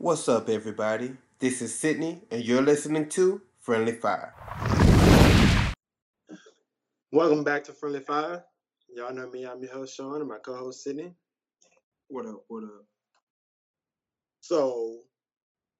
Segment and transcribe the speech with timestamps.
[0.00, 1.16] What's up, everybody?
[1.40, 4.32] This is Sydney, and you're listening to Friendly Fire.
[7.10, 8.44] Welcome back to Friendly Fire.
[8.94, 11.14] Y'all know me, I'm your host, Sean, and my co host, Sydney.
[12.06, 12.44] What up?
[12.46, 12.84] What up?
[14.40, 15.00] So,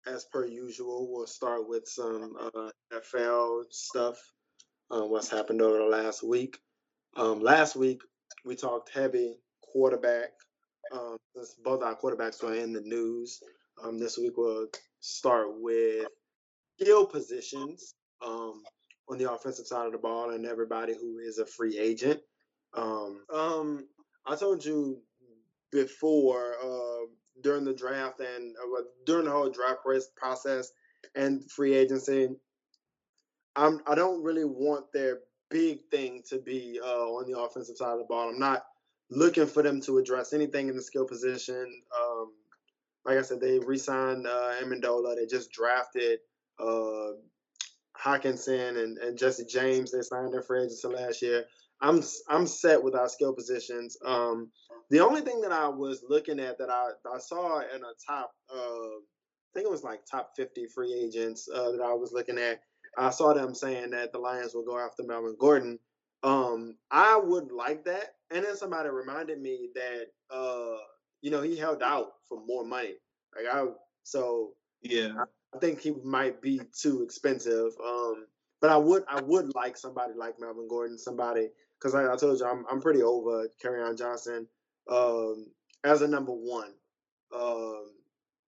[0.05, 4.17] as per usual, we'll start with some uh, NFL stuff,
[4.91, 6.59] uh, what's happened over the last week.
[7.17, 8.03] Um, last week,
[8.45, 10.31] we talked heavy quarterback,
[10.91, 13.41] um, since both our quarterbacks were in the news.
[13.83, 14.67] Um, this week, we'll
[15.01, 16.07] start with
[16.81, 18.63] skill positions um,
[19.09, 22.21] on the offensive side of the ball and everybody who is a free agent.
[22.75, 23.87] Um, um,
[24.27, 24.99] I told you
[25.71, 27.07] before uh,
[27.43, 29.81] during the draft and uh, during the whole draft
[30.17, 30.71] process
[31.15, 32.29] and free agency,
[33.57, 37.93] I'm I don't really want their big thing to be uh, on the offensive side
[37.93, 38.29] of the ball.
[38.29, 38.65] I'm not
[39.11, 41.83] looking for them to address anything in the skill position.
[41.99, 42.33] Um,
[43.09, 45.17] like I said, they re-signed uh, Amendola.
[45.17, 46.19] They just drafted
[46.61, 47.13] uh,
[47.99, 49.91] Hockenson and, and Jesse James.
[49.91, 51.45] They signed their free agency last year.
[51.81, 53.97] I'm I'm set with our skill positions.
[54.05, 54.51] Um,
[54.91, 58.31] the only thing that I was looking at that I, I saw in a top,
[58.55, 62.37] uh, I think it was like top 50 free agents uh, that I was looking
[62.37, 62.61] at.
[62.99, 65.79] I saw them saying that the Lions will go after Melvin Gordon.
[66.23, 68.17] Um, I would like that.
[68.31, 70.77] And then somebody reminded me that, uh,
[71.21, 72.95] you know, he held out for more money.
[73.37, 73.67] Like I,
[74.03, 74.53] so
[74.83, 75.25] yeah,
[75.55, 77.73] I, think he might be too expensive.
[77.85, 78.27] Um,
[78.61, 82.41] but I would, I would like somebody like Melvin Gordon, somebody because I, I, told
[82.41, 84.47] you I'm, I'm pretty over Kerryon Johnson
[84.91, 85.47] um,
[85.85, 86.73] as a number one.
[87.35, 87.91] Um,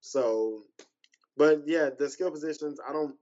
[0.00, 0.64] so,
[1.36, 3.14] but yeah, the skill positions, I don't.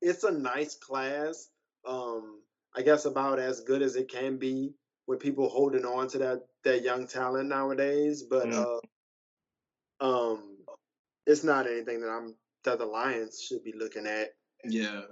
[0.00, 1.48] It's a nice class.
[1.86, 2.40] Um,
[2.74, 4.74] I guess about as good as it can be
[5.06, 8.22] with people holding on to that that young talent nowadays.
[8.22, 8.80] But mm.
[10.00, 10.58] uh, um,
[11.26, 14.34] it's not anything that I'm that the Lions should be looking at.
[14.64, 15.02] Yeah.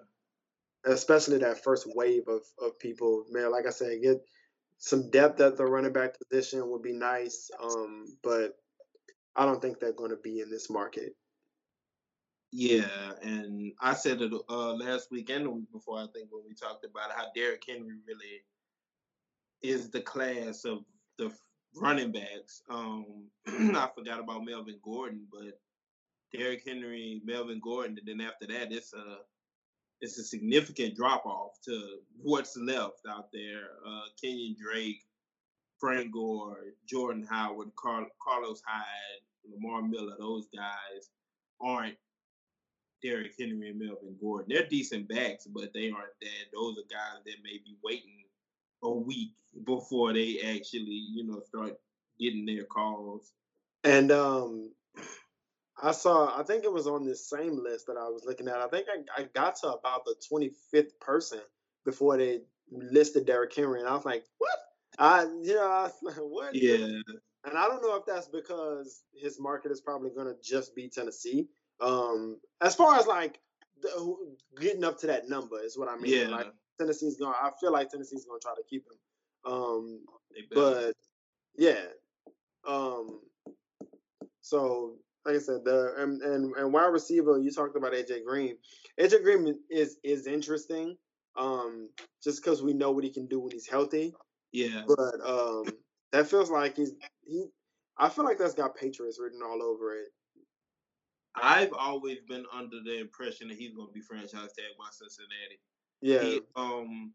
[0.85, 3.51] Especially that first wave of, of people, man.
[3.51, 4.23] Like I said, get
[4.79, 7.51] some depth at the running back position would be nice.
[7.63, 8.57] Um, but
[9.37, 11.15] I don't think they're going to be in this market.
[12.53, 15.99] Yeah, and I said it uh, last week and the week before.
[15.99, 18.43] I think when we talked about how Derrick Henry really
[19.63, 20.81] is the class of
[21.21, 21.33] the
[21.77, 22.63] running backs.
[22.69, 25.61] Um, I forgot about Melvin Gordon, but
[26.33, 29.19] Derrick Henry, Melvin Gordon, and then after that, it's a
[30.01, 33.69] it's a significant drop off to what's left out there.
[33.87, 35.05] Uh, Kenyon Drake,
[35.79, 36.57] Frank Gore,
[36.89, 41.11] Jordan Howard, Carl, Carlos Hyde, Lamar Miller, those guys
[41.61, 41.97] aren't
[43.03, 44.47] Derrick Henry and Melvin Gordon.
[44.49, 46.47] They're decent backs, but they aren't that.
[46.55, 48.20] Those are guys that may be waiting
[48.83, 49.33] a week
[49.65, 51.77] before they actually, you know, start
[52.19, 53.33] getting their calls.
[53.85, 54.73] And um,
[55.83, 58.57] I saw, I think it was on this same list that I was looking at.
[58.57, 61.41] I think I, I got to about the 25th person
[61.85, 62.41] before they
[62.71, 63.81] listed Derrick Henry.
[63.81, 64.59] And I was like, what?
[64.99, 66.55] I, you know, I was like, what?
[66.55, 67.01] Yeah.
[67.45, 70.89] And I don't know if that's because his market is probably going to just be
[70.89, 71.49] Tennessee.
[71.81, 73.41] Um, as far as like
[73.81, 74.17] the,
[74.61, 76.13] getting up to that number is what I mean.
[76.13, 76.29] Yeah.
[76.29, 79.53] Like Tennessee's going, I feel like Tennessee's going to try to keep him.
[79.53, 80.01] Um,
[80.53, 80.95] but
[81.57, 81.85] yeah.
[82.67, 83.21] Um,
[84.41, 88.57] so like I said, the and, and and wide receiver, you talked about AJ Green.
[88.99, 90.97] AJ Green is is interesting,
[91.37, 91.91] um,
[92.23, 94.15] just because we know what he can do when he's healthy.
[94.53, 94.83] Yeah.
[94.87, 95.65] But um,
[96.13, 96.93] that feels like he's
[97.23, 97.47] he.
[97.99, 100.09] I feel like that's got Patriots written all over it.
[101.37, 105.61] I've always been under the impression that he's going to be franchise tag by Cincinnati.
[106.01, 106.23] Yeah.
[106.23, 107.13] He, um,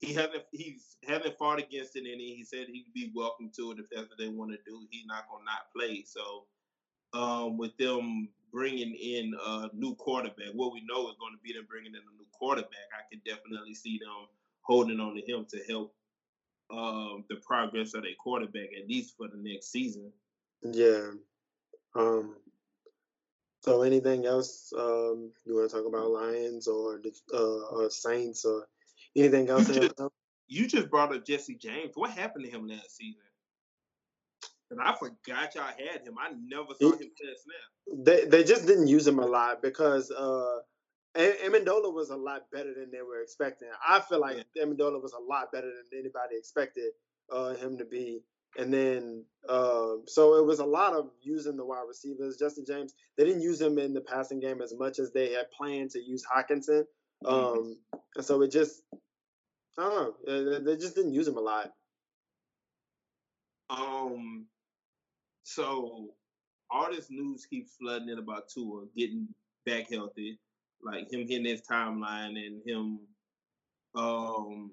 [0.00, 2.34] he hasn't he's hasn't fought against it any.
[2.34, 4.86] He said he'd be welcome to it if that's what they want to do.
[4.90, 6.04] He's not going to not play.
[6.06, 6.44] So
[7.12, 10.52] um, with them bringing in a new quarterback.
[10.54, 12.88] What we know is going to be them bringing in a new quarterback.
[12.92, 14.26] I can definitely see them
[14.62, 15.94] holding on to him to help
[16.70, 20.12] um, the progress of their quarterback at least for the next season.
[20.62, 21.10] Yeah.
[21.94, 22.36] Um.
[23.62, 27.00] So, anything else um, you want to talk about Lions or
[27.34, 28.66] uh, or Saints or
[29.16, 29.68] anything else?
[29.68, 29.94] You just,
[30.48, 31.92] you just brought up Jesse James.
[31.94, 33.20] What happened to him last season?
[34.70, 36.14] And I forgot y'all had him.
[36.18, 38.04] I never saw him play snap.
[38.04, 40.60] They they just didn't use him a lot because uh
[41.16, 43.68] Amendola was a lot better than they were expecting.
[43.86, 44.64] I feel like yeah.
[44.64, 46.92] Amendola was a lot better than anybody expected
[47.32, 48.22] uh, him to be.
[48.58, 52.36] And then, uh, so it was a lot of using the wide receivers.
[52.36, 55.50] Justin James, they didn't use him in the passing game as much as they had
[55.56, 56.84] planned to use Hockenson.
[57.24, 57.58] Mm-hmm.
[57.58, 57.76] Um.
[58.16, 58.82] And so it just,
[59.78, 61.70] I don't know, they just didn't use him a lot.
[63.70, 64.46] Um,
[65.44, 66.08] so
[66.70, 69.28] all this news keeps flooding in about Tua getting
[69.64, 70.40] back healthy,
[70.82, 73.00] like him hitting his timeline and him
[73.94, 74.70] um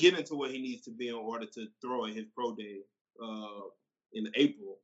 [0.00, 2.78] getting to where he needs to be in order to throw at his pro day
[3.22, 3.68] uh
[4.12, 4.78] in April.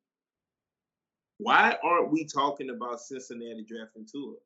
[1.39, 4.37] Why aren't we talking about Cincinnati drafting Tua?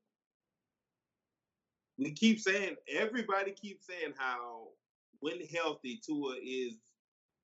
[1.99, 4.69] We keep saying everybody keeps saying how
[5.21, 6.77] when healthy Tua is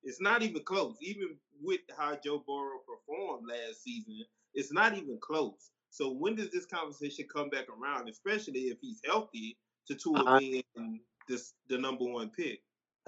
[0.02, 0.96] it's not even close.
[1.00, 4.24] Even with how Joe Burrow performed last season,
[4.54, 5.70] it's not even close.
[5.90, 9.56] So when does this conversation come back around, especially if he's healthy,
[9.88, 12.60] to Tua being this the number one pick?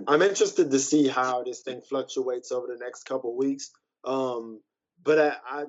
[0.06, 3.70] I'm interested to see how this thing fluctuates over the next couple weeks.
[4.04, 4.60] Um,
[5.02, 5.64] but I, I,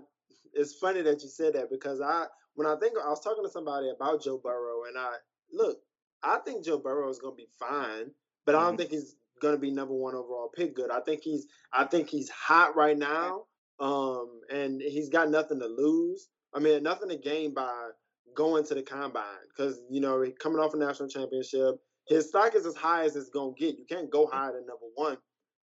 [0.53, 3.49] it's funny that you said that because I, when I think I was talking to
[3.49, 5.15] somebody about Joe Burrow, and I
[5.51, 5.77] look,
[6.21, 8.11] I think Joe Burrow is going to be fine,
[8.45, 8.77] but I don't Mhm.
[8.77, 10.75] think he's going to be number one overall pick.
[10.75, 10.91] Good.
[10.91, 13.45] I think he's, I think he's hot right now,
[13.79, 16.27] um, and he's got nothing to lose.
[16.53, 17.89] I mean, nothing to gain by
[18.35, 21.75] going to the combine because you know coming off a national championship,
[22.09, 23.77] his stock is as high as it's gonna get.
[23.77, 25.17] You can't go higher than number one.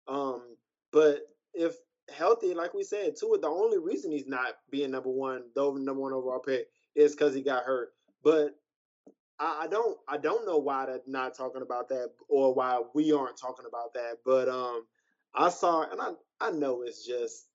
[0.08, 0.56] Um,
[0.92, 1.22] but
[1.52, 1.74] if
[2.14, 6.00] healthy, like we said, Tua, the only reason he's not being number one, though number
[6.00, 7.92] one overall pick, is because he got hurt.
[8.22, 8.56] But
[9.40, 13.12] I, I don't, I don't know why they're not talking about that, or why we
[13.12, 14.18] aren't talking about that.
[14.24, 14.86] But um,
[15.34, 17.48] I saw, and I, I know it's just,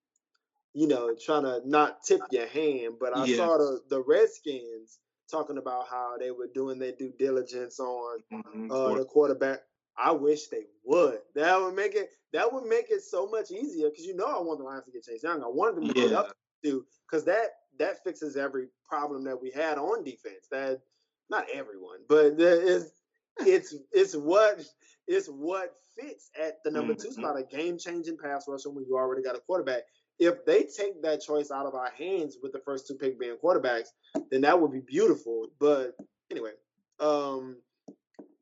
[0.73, 3.37] you know, trying to not tip your hand, but I Yeah.
[3.37, 4.99] saw the the Redskins
[5.31, 8.71] talking about how they were doing their due diligence on Mhm.
[8.71, 9.63] uh, the quarterback.
[9.97, 11.21] I wish they would.
[11.35, 12.11] That would make it.
[12.33, 14.91] That would make it so much easier because you know I want the Lions to
[14.91, 15.43] get Chase Young.
[15.43, 16.19] I wanted them to get Yeah.
[16.19, 20.47] up to because that that fixes every problem that we had on defense.
[20.51, 20.81] That
[21.29, 22.93] not everyone, but is
[23.39, 24.65] it's it's what
[25.07, 27.13] it's what fits at the number two Mhm.
[27.13, 29.83] spot, a game changing pass rusher when you already got a quarterback.
[30.19, 33.37] If they take that choice out of our hands with the first two pick being
[33.43, 33.87] quarterbacks,
[34.29, 35.47] then that would be beautiful.
[35.59, 35.95] But
[36.29, 36.51] anyway,
[36.99, 37.57] um,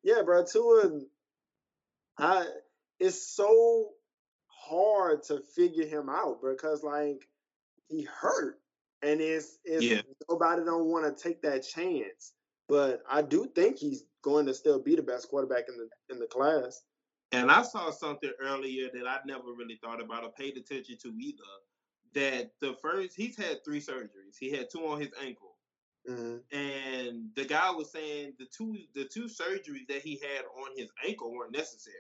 [0.04, 1.00] yeah, bro, Tua,
[2.18, 2.46] I
[3.00, 3.92] it's so
[4.48, 7.28] hard to figure him out because like
[7.88, 8.60] he hurt,
[9.02, 10.02] and it's it's Yeah.
[10.30, 12.34] nobody don't want to take that chance.
[12.68, 16.20] But I do think he's going to still be the best quarterback in the in
[16.20, 16.82] the class.
[17.32, 21.10] And I saw something earlier that I never really thought about or paid attention to
[21.20, 21.44] either.
[22.14, 24.36] That the first he's had three surgeries.
[24.40, 25.58] He had two on his ankle.
[26.08, 26.44] Mhm.
[26.52, 30.90] And the guy was saying the two the two surgeries that he had on his
[31.06, 31.96] ankle weren't necessary.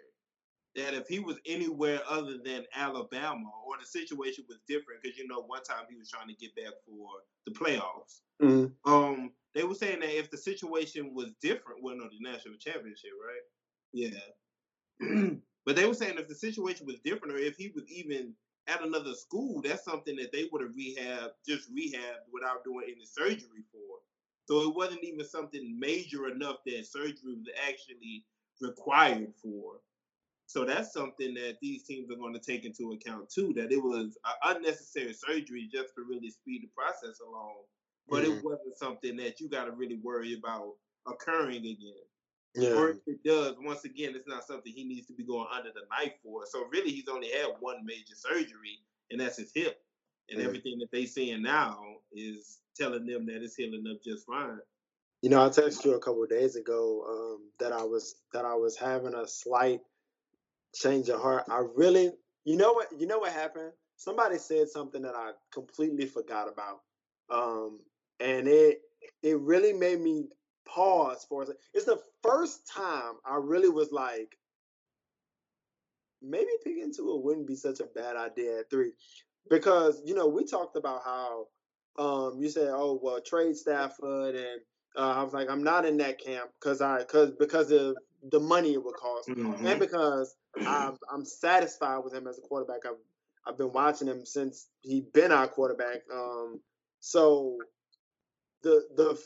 [0.76, 5.28] That if he was anywhere other than Alabama or the situation was different, because you
[5.28, 8.22] know one time he was trying to get back for the playoffs.
[8.42, 8.76] Mhm.
[8.86, 13.12] Um, they were saying that if the situation was different, well, no, the national championship,
[13.24, 13.42] right?
[13.94, 14.20] Yeah.
[15.66, 18.36] but they were saying if the situation was different, or if he was even
[18.68, 23.06] at another school, that's something that they would have rehab, just rehabbed without doing any
[23.06, 24.00] surgery for.
[24.46, 28.25] So it wasn't even something major enough that surgery was actually
[28.62, 29.81] required for.
[30.48, 33.54] So that's something that these teams are going to take into account too.
[33.54, 37.63] That it was unnecessary surgery just to really speed the process along
[38.10, 38.25] but Mhm.
[38.25, 40.74] it wasn't something that you got to really worry about
[41.07, 42.09] occurring again.
[42.56, 42.75] Yeah.
[42.75, 45.72] Or if it does, once again, it's not something he needs to be going under
[45.72, 46.46] the knife for.
[46.46, 48.80] So really, he's only had one major surgery,
[49.12, 49.81] and that's his hip.
[50.30, 50.46] And Mhm.
[50.46, 54.60] everything that they're seeing now is telling them that it's healing up just fine.
[55.22, 57.04] You know, I texted you a couple of days ago
[57.35, 59.81] um, that I was that I was having a slight
[60.76, 61.45] change of heart.
[61.50, 62.12] I really,
[62.45, 63.74] you know what, you know what happened?
[63.97, 66.81] Somebody said something that I completely forgot about,
[67.30, 67.81] um,
[68.19, 68.81] and it
[69.24, 70.30] it really made me
[70.73, 71.61] pause for a second.
[71.73, 74.38] It's the first time I really was like,
[76.21, 78.92] maybe picking two it wouldn't be such a bad idea at three,
[79.49, 81.47] because you know we talked about how
[81.97, 84.61] um, you said, oh well, trade Stafford, and
[84.97, 87.97] uh, I was like, I'm not in that camp because I because because of
[88.31, 89.80] the money it would cost, and Mhm.
[89.80, 90.35] because
[90.68, 92.85] I'm I'm satisfied with him as a quarterback.
[92.85, 92.97] I've
[93.47, 96.02] I've been watching him since he been our quarterback.
[96.14, 96.59] Um,
[96.99, 97.57] so
[98.61, 99.21] the the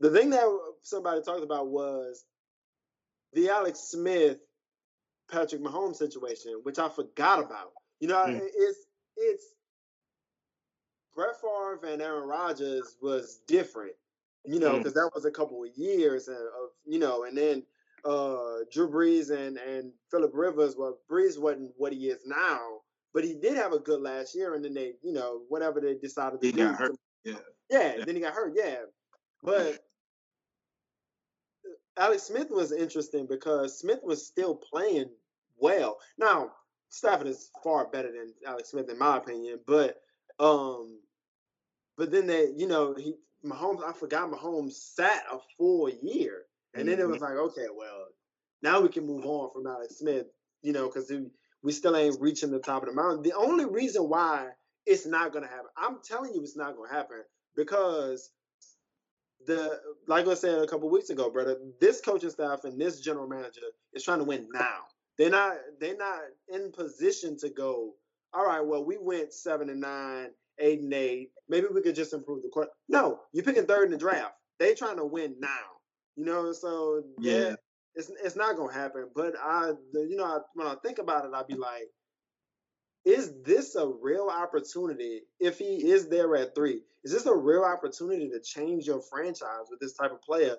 [0.00, 0.46] the thing that
[0.82, 2.24] somebody talked about was
[3.32, 4.38] the Alex Smith
[5.30, 7.72] Patrick Mahomes situation, which I forgot about.
[8.00, 8.40] You know, Mm.
[8.42, 8.78] it's
[9.16, 9.44] it's
[11.14, 13.94] Brett Favre and Aaron Rodgers was different,
[14.44, 14.78] you know, Mm.
[14.78, 17.64] because that was a couple of years of, of you know, and then
[18.04, 20.76] uh Drew Brees and and Philip Rivers.
[20.76, 22.80] Well, Brees wasn't what he is now,
[23.12, 25.94] but he did have a good last year, and then they, you know, whatever they
[25.96, 26.96] decided to He do, got hurt.
[27.24, 27.34] Yeah.
[27.68, 28.04] yeah, Yeah.
[28.06, 28.54] then he got hurt.
[28.56, 28.86] Yeah,
[29.42, 29.84] but
[32.00, 35.10] Alex Smith was interesting because Smith was still playing
[35.58, 35.98] well.
[36.18, 36.52] Now
[36.90, 40.02] Stafford is far better than Alex Smith in my opinion, but
[40.40, 41.00] um,
[41.98, 43.14] but then they, you know, he
[43.46, 43.84] Mahomes.
[43.84, 46.44] I forgot Mahomes sat a full year,
[46.76, 47.08] and then it Mm-hmm.
[47.08, 48.06] was like, okay, well,
[48.62, 50.26] now we can move on from Alex Smith,
[50.62, 51.12] you know, because
[51.62, 53.22] we still ain't reaching the top of the mountain.
[53.22, 54.50] The only reason why
[54.86, 57.22] it's not gonna happen, I'm telling you, it's not gonna happen
[57.56, 58.30] because
[59.46, 63.26] the like I said a couple weeks ago, brother, this coaching staff and this general
[63.28, 63.60] manager
[63.94, 64.78] is trying to win now.
[65.18, 67.94] They're not they're not in position to go,
[68.32, 70.28] all right, well, we went seven and nine,
[70.58, 71.30] eight and eight.
[71.48, 72.68] Maybe we could just improve the court.
[72.88, 74.34] No, you're picking third in the draft.
[74.58, 75.48] They're trying to win now.
[76.16, 77.54] You know, so yeah, Yeah.
[77.94, 79.08] it's it's not gonna happen.
[79.14, 81.88] But I the, you know, I, when I think about it, I'd be like,
[83.04, 86.82] is this a real opportunity if he is there at three?
[87.04, 90.56] Is this a real opportunity to change your franchise with this type of player?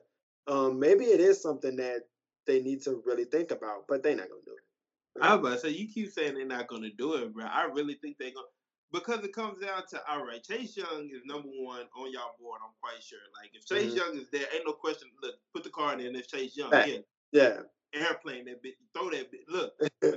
[0.48, 2.02] Um, maybe it is something that
[2.48, 5.22] they need to really think about, but they're not gonna do it.
[5.22, 7.46] I was about to say you keep saying they're not going to do it, bro.
[7.46, 8.48] I really think they're gonna
[8.94, 10.44] because it comes down to all right.
[10.44, 12.60] Chase Young is number one on y'all board.
[12.64, 13.20] I'm quite sure.
[13.40, 13.98] Like if Chase Mhm.
[13.98, 15.10] Young is there, ain't no question.
[15.22, 16.16] Look, put the card in.
[16.16, 16.98] If Chase Young, yeah,
[17.32, 17.62] Yeah,
[17.94, 19.46] airplane that bitch, throw that bitch.
[19.50, 19.74] Look,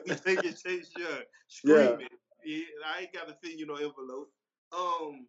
[0.06, 1.22] we taking Chase Young,
[1.64, 1.96] Yeah.
[1.96, 2.08] screaming.
[2.44, 4.30] Yeah, I ain't got to send you no envelope.
[4.76, 5.28] Um,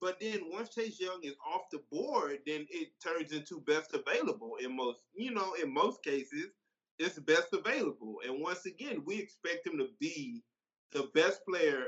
[0.00, 4.56] but then once Chase Young is off the board, then it turns into best available
[4.62, 6.48] in most, you know, in most cases,
[6.98, 8.16] it's best available.
[8.26, 10.44] And once again, we expect him to be
[10.92, 11.86] the best player,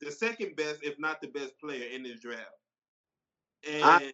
[0.00, 2.50] the second best, if not the best player in this draft.
[3.68, 4.12] And I-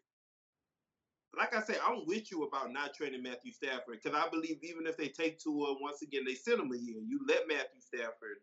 [1.37, 4.87] like I said, I'm with you about not trading Matthew Stafford because I believe even
[4.87, 7.01] if they take Tua, once again they send him a year.
[7.07, 8.39] You let Matthew Stafford,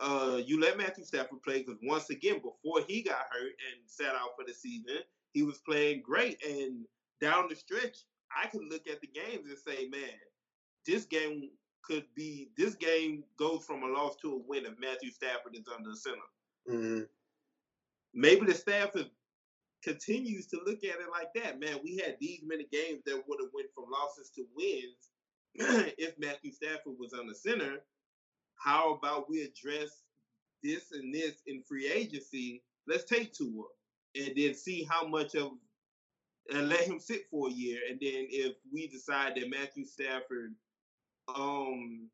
[0.00, 4.14] uh, you let Matthew Stafford play because once again before he got hurt and sat
[4.14, 4.98] out for the season,
[5.32, 6.42] he was playing great.
[6.44, 6.86] And
[7.20, 7.98] down the stretch,
[8.34, 10.10] I could look at the games and say, man,
[10.86, 11.50] this game
[11.82, 15.68] could be this game goes from a loss to a win if Matthew Stafford is
[15.74, 16.18] under the center.
[16.68, 17.02] hmm
[18.14, 19.06] Maybe the staff is
[19.86, 21.60] continues to look at it like that.
[21.60, 25.10] Man, we had these many games that would have went from losses to wins
[25.98, 27.78] if Matthew Stafford was on the center.
[28.56, 30.02] How about we address
[30.64, 32.64] this and this in free agency?
[32.88, 33.64] Let's take Tua
[34.16, 35.52] and then see how much of
[36.52, 37.80] and let him sit for a year.
[37.88, 40.54] And then if we decide that Matthew Stafford,
[41.34, 42.08] um,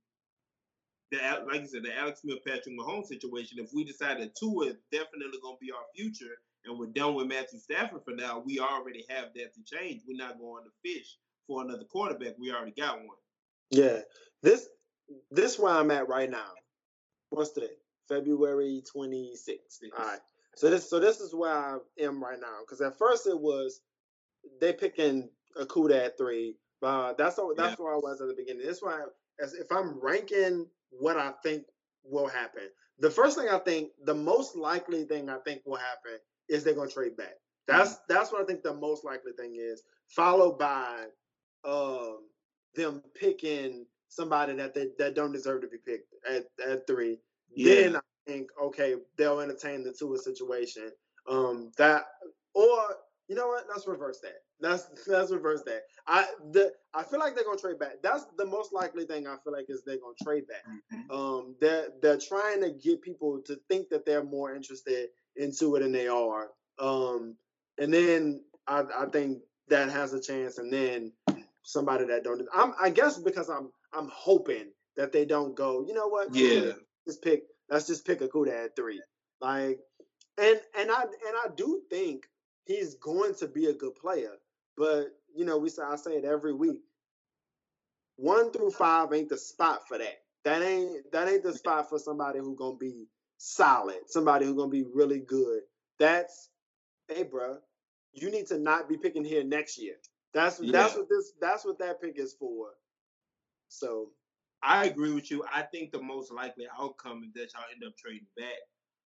[1.12, 4.66] the like you said, the Alex Smith, Patrick Mahomes situation, if we decide that Tua
[4.66, 8.42] is definitely going to be our future, and we're done with Matthew Stafford for now,
[8.44, 10.02] we already have that to change.
[10.06, 11.16] We're not going to fish
[11.46, 12.34] for another quarterback.
[12.38, 13.16] We already got one.
[13.70, 14.00] Yeah,
[14.42, 14.68] this
[15.30, 16.50] this where I'm at right now.
[17.30, 17.76] What's today?
[18.08, 19.56] February 26th.
[19.98, 20.18] All right.
[20.56, 22.58] So this so this is where I am right now.
[22.60, 23.80] Because at first it was
[24.60, 26.56] they picking a Okudah at three.
[26.82, 28.66] Uh, that's all, that's where I was at the beginning.
[28.66, 29.04] That's why
[29.40, 30.66] as if I'm ranking
[30.98, 31.64] what I think
[32.04, 32.68] will happen.
[32.98, 36.18] The first thing I think, the most likely thing I think will happen
[36.48, 37.34] is they're gonna trade back.
[37.66, 41.06] That's that's what I think the most likely thing is, followed by
[41.64, 42.18] um
[42.74, 47.18] them picking somebody that they that don't deserve to be picked at, at three.
[47.56, 50.90] Then I think okay, they'll entertain the Tua situation.
[51.28, 52.04] Um, that
[52.54, 52.78] or
[53.28, 53.66] you know what?
[53.68, 54.42] Let's reverse that.
[54.62, 55.82] Let's let's reverse that.
[56.06, 57.96] I the I feel like they're gonna trade back.
[58.02, 60.64] That's the most likely thing I feel like is they're gonna trade back.
[61.10, 65.80] Um, they're they're trying to get people to think that they're more interested into it
[65.80, 66.50] than they are.
[66.78, 67.36] Um,
[67.78, 70.58] and then I I think that has a chance.
[70.58, 71.12] And then
[71.62, 72.42] somebody that don't.
[72.54, 75.84] I'm I guess because I'm I'm hoping that they don't go.
[75.86, 76.34] You know what?
[76.34, 76.72] Yeah.
[77.06, 77.44] Just pick.
[77.68, 79.02] Let's just pick Okudah at three.
[79.40, 79.80] Like,
[80.38, 82.26] and and I and I do think
[82.64, 84.32] he's going to be a good player.
[84.76, 86.82] But you know, we say I say it every week.
[88.16, 90.22] One through five ain't the spot for that.
[90.44, 93.06] That ain't that ain't the spot for somebody who's gonna be
[93.38, 93.98] solid.
[94.08, 95.62] Somebody who's gonna be really good.
[95.98, 96.50] That's
[97.08, 97.58] hey, bro.
[98.12, 99.94] You need to not be picking here next year.
[100.34, 102.68] That's that's what this that's what that pick is for.
[103.68, 104.10] So
[104.62, 105.44] I agree with you.
[105.52, 108.58] I think the most likely outcome is that y'all end up trading back.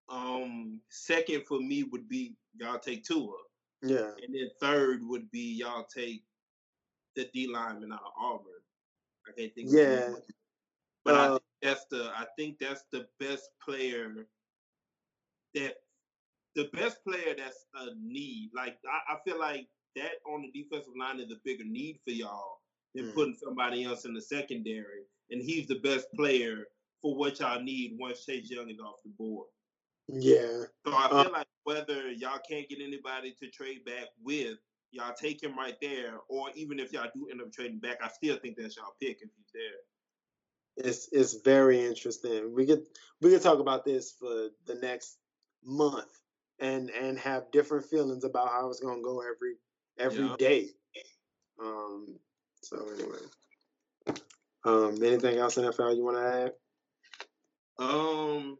[0.08, 3.32] Um, second for me would be y'all take Tua,
[3.84, 6.24] yeah, and then third would be y'all take
[7.16, 8.52] the D lineman out of Auburn.
[9.28, 9.68] I can't think.
[9.70, 10.14] Yeah.
[11.04, 14.26] but I Uh, think that's the I think that's the best player
[15.54, 15.74] that
[16.54, 18.50] the best player that's a need.
[18.54, 22.10] Like I, I feel like that on the defensive line is a bigger need for
[22.12, 22.60] y'all
[22.94, 23.14] than Mm.
[23.14, 25.04] putting somebody else in the secondary.
[25.30, 26.66] And he's the best player
[27.02, 29.48] for what y'all need once Chase Young is off the board.
[30.08, 34.58] Yeah, So I Uh, feel like whether y'all can't get anybody to trade back with,
[34.90, 38.08] y'all take him right there, or even if y'all do end up trading back, I
[38.08, 39.80] still think that's y'all pick if he's there.
[40.76, 42.52] it's it's very interesting.
[42.54, 42.86] We could
[43.20, 45.18] we could talk about this for the next
[45.64, 46.10] month
[46.58, 49.56] and and have different feelings about how it's gonna go every
[49.98, 50.36] every Yeah.
[50.36, 50.68] day.
[51.60, 52.18] Um.
[52.62, 53.18] So anyway,
[54.64, 55.02] um.
[55.02, 56.52] Anything else NFL you want to add?
[57.78, 58.58] Um,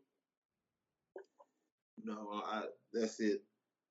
[2.05, 3.43] no, I that's it.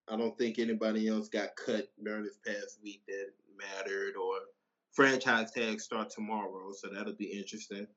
[0.08, 4.36] I don't think anybody else got cut during this past week that mattered or
[4.91, 7.88] franchise tags start tomorrow, so that'll be interesting.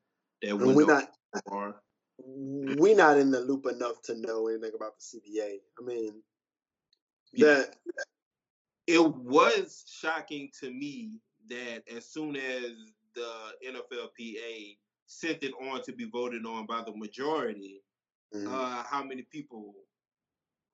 [0.41, 1.09] That we're not
[1.45, 1.75] tomorrow.
[2.25, 5.59] we not in the loop enough to know anything about the CBA.
[5.79, 6.23] I mean,
[7.33, 7.45] Yeah.
[7.45, 7.75] that
[8.87, 11.19] it was shocking to me
[11.49, 12.71] that as soon as
[13.13, 17.83] the NFLPA sent it on to be voted on by the majority,
[18.33, 19.75] mm, uh, how many people,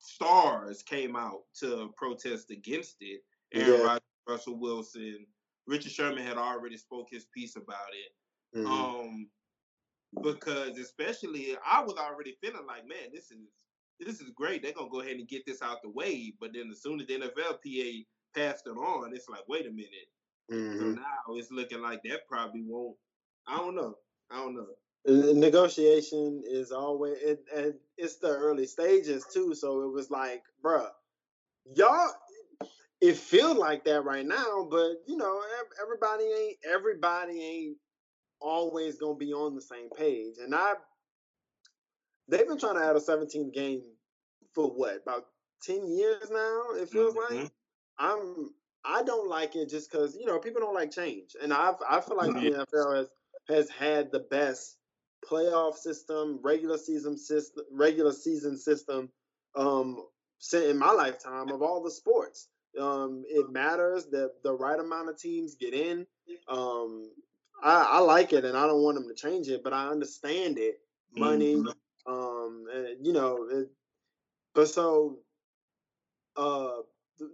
[0.04, 3.22] stars, came out to protest against it.
[3.54, 3.84] Aaron Yeah.
[3.84, 5.28] Rodgers, Russell Wilson,
[5.68, 8.14] Richard Sherman had already spoke his piece about it.
[8.58, 8.68] mhm.
[8.68, 9.32] Um,
[10.22, 13.50] because especially I was already feeling like, man, this is
[14.00, 14.62] this is great.
[14.64, 16.34] They're gonna go ahead and get this out the way.
[16.40, 20.10] But then as soon as the NFLPA passed it on, it's like, wait a minute.
[20.78, 20.96] So Mhm.
[20.96, 22.98] now it's looking like that probably won't.
[23.48, 24.00] I don't know.
[24.30, 24.76] I don't know.
[25.06, 29.54] Negotiation is always it, and it's the early stages too.
[29.56, 30.90] So it was like, bruh,
[31.76, 32.12] y'all.
[33.02, 35.42] It feels like that right now, but you know,
[35.82, 37.78] everybody ain't everybody ain't
[38.42, 40.36] always gonna be on the same page.
[40.42, 40.76] And I,
[42.30, 43.84] they've been trying to add a 17th game
[44.54, 45.26] for what about
[45.64, 46.72] 10 years now?
[46.76, 47.40] It feels like.
[47.40, 47.52] Mhm.
[47.98, 48.56] I'm
[48.86, 52.02] I don't like it just because you know people don't like change, and I I
[52.02, 52.50] feel like Yeah.
[52.52, 53.08] the NFL has
[53.50, 54.78] has had the best
[55.30, 59.10] playoff system, regular season system, regular season system,
[59.56, 60.08] um,
[60.54, 62.50] in my lifetime of all the sports.
[62.80, 66.08] Um, it matters that the right amount of teams get in.
[66.48, 67.12] Um,
[67.64, 70.58] I, I like it, and I don't want them to change it, but I understand
[70.58, 70.80] it.
[71.16, 71.74] Money, Mhm.
[72.08, 73.70] um, and, you know, it,
[74.54, 75.20] but so
[76.36, 76.82] uh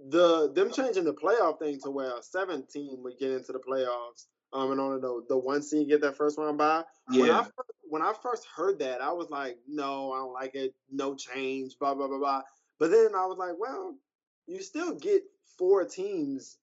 [0.09, 3.59] the them changing the playoff thing to where a seven team would get into the
[3.59, 6.83] playoffs um and only the the one seed get that first round by.
[7.17, 7.43] When I Yeah.
[7.43, 10.75] first, when I first heard that, I was like, no, I don't like it.
[10.89, 11.77] No change.
[11.79, 12.41] Blah blah blah blah.
[12.79, 13.95] But then I was like, well,
[14.47, 15.23] you still get
[15.57, 16.57] four teams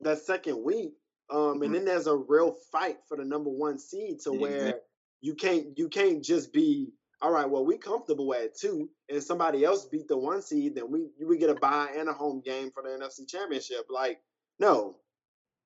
[0.00, 0.94] that second week,
[1.30, 1.74] um, and Mhm.
[1.74, 4.80] then there's a real fight for the number one seed to where Exactly.
[5.20, 7.48] you can't you can't just be all right.
[7.48, 11.38] Well, we comfortable at two, and somebody else beat the one seed, then we we
[11.38, 13.86] get a bye and a home game for the NFC Championship.
[13.90, 14.20] Like,
[14.58, 14.96] no.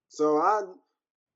[0.08, 0.62] So I,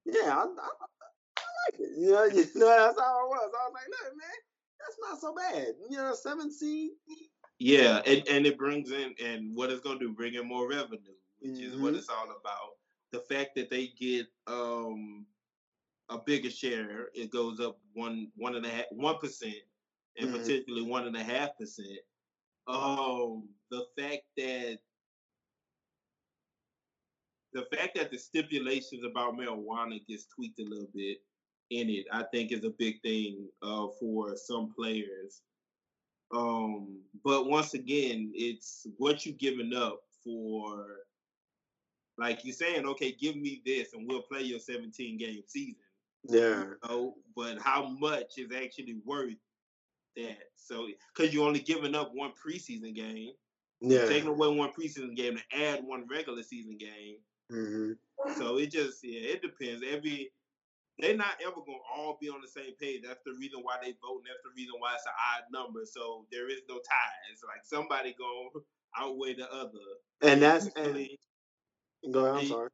[0.09, 1.99] yeah, I, I, I like it.
[1.99, 3.53] You know, you know, that's how it was.
[3.55, 4.39] I was like, look, man,
[4.81, 5.75] that's not so bad.
[5.91, 6.93] You know, seven seed.
[7.59, 11.17] Yeah, and, and it brings in and what it's gonna do, bring in more revenue,
[11.41, 11.99] which is what Mhm.
[11.99, 12.77] it's all about.
[13.13, 15.27] The fact that they get um
[16.11, 19.57] a bigger share, it goes up one one and a half one percent
[20.17, 20.33] and Mhm.
[20.33, 22.01] potentially one and a half percent.
[22.67, 24.79] Um the fact that
[27.59, 31.19] the fact that the stipulations about marijuana gets tweaked a little bit
[31.71, 35.43] in it, I think is a big thing uh, for some players.
[36.33, 40.85] Um, but once again, it's what you giving up for.
[42.17, 45.77] Like you're saying, okay, give me this, and we'll play your 17 game season.
[46.29, 46.65] Yeah.
[46.83, 49.35] Oh, but how much is actually worth
[50.17, 50.39] that?
[50.57, 53.33] So, because you're only giving up one preseason game,
[53.81, 54.07] Yeah.
[54.07, 57.19] taking away one preseason game to add one regular season game.
[57.51, 57.93] Hmm
[58.37, 59.83] So it just yeah, it depends.
[59.89, 60.31] Every
[60.99, 63.03] they're not ever gonna all be on the same page.
[63.07, 65.81] That's the reason why they vote, and that's the reason why it's an odd number.
[65.85, 67.43] So there is no ties.
[67.45, 68.65] Like somebody gonna
[68.99, 69.79] outweigh the other.
[70.23, 71.09] And that's and,
[72.13, 72.43] go ahead.
[72.43, 72.71] I'm sorry.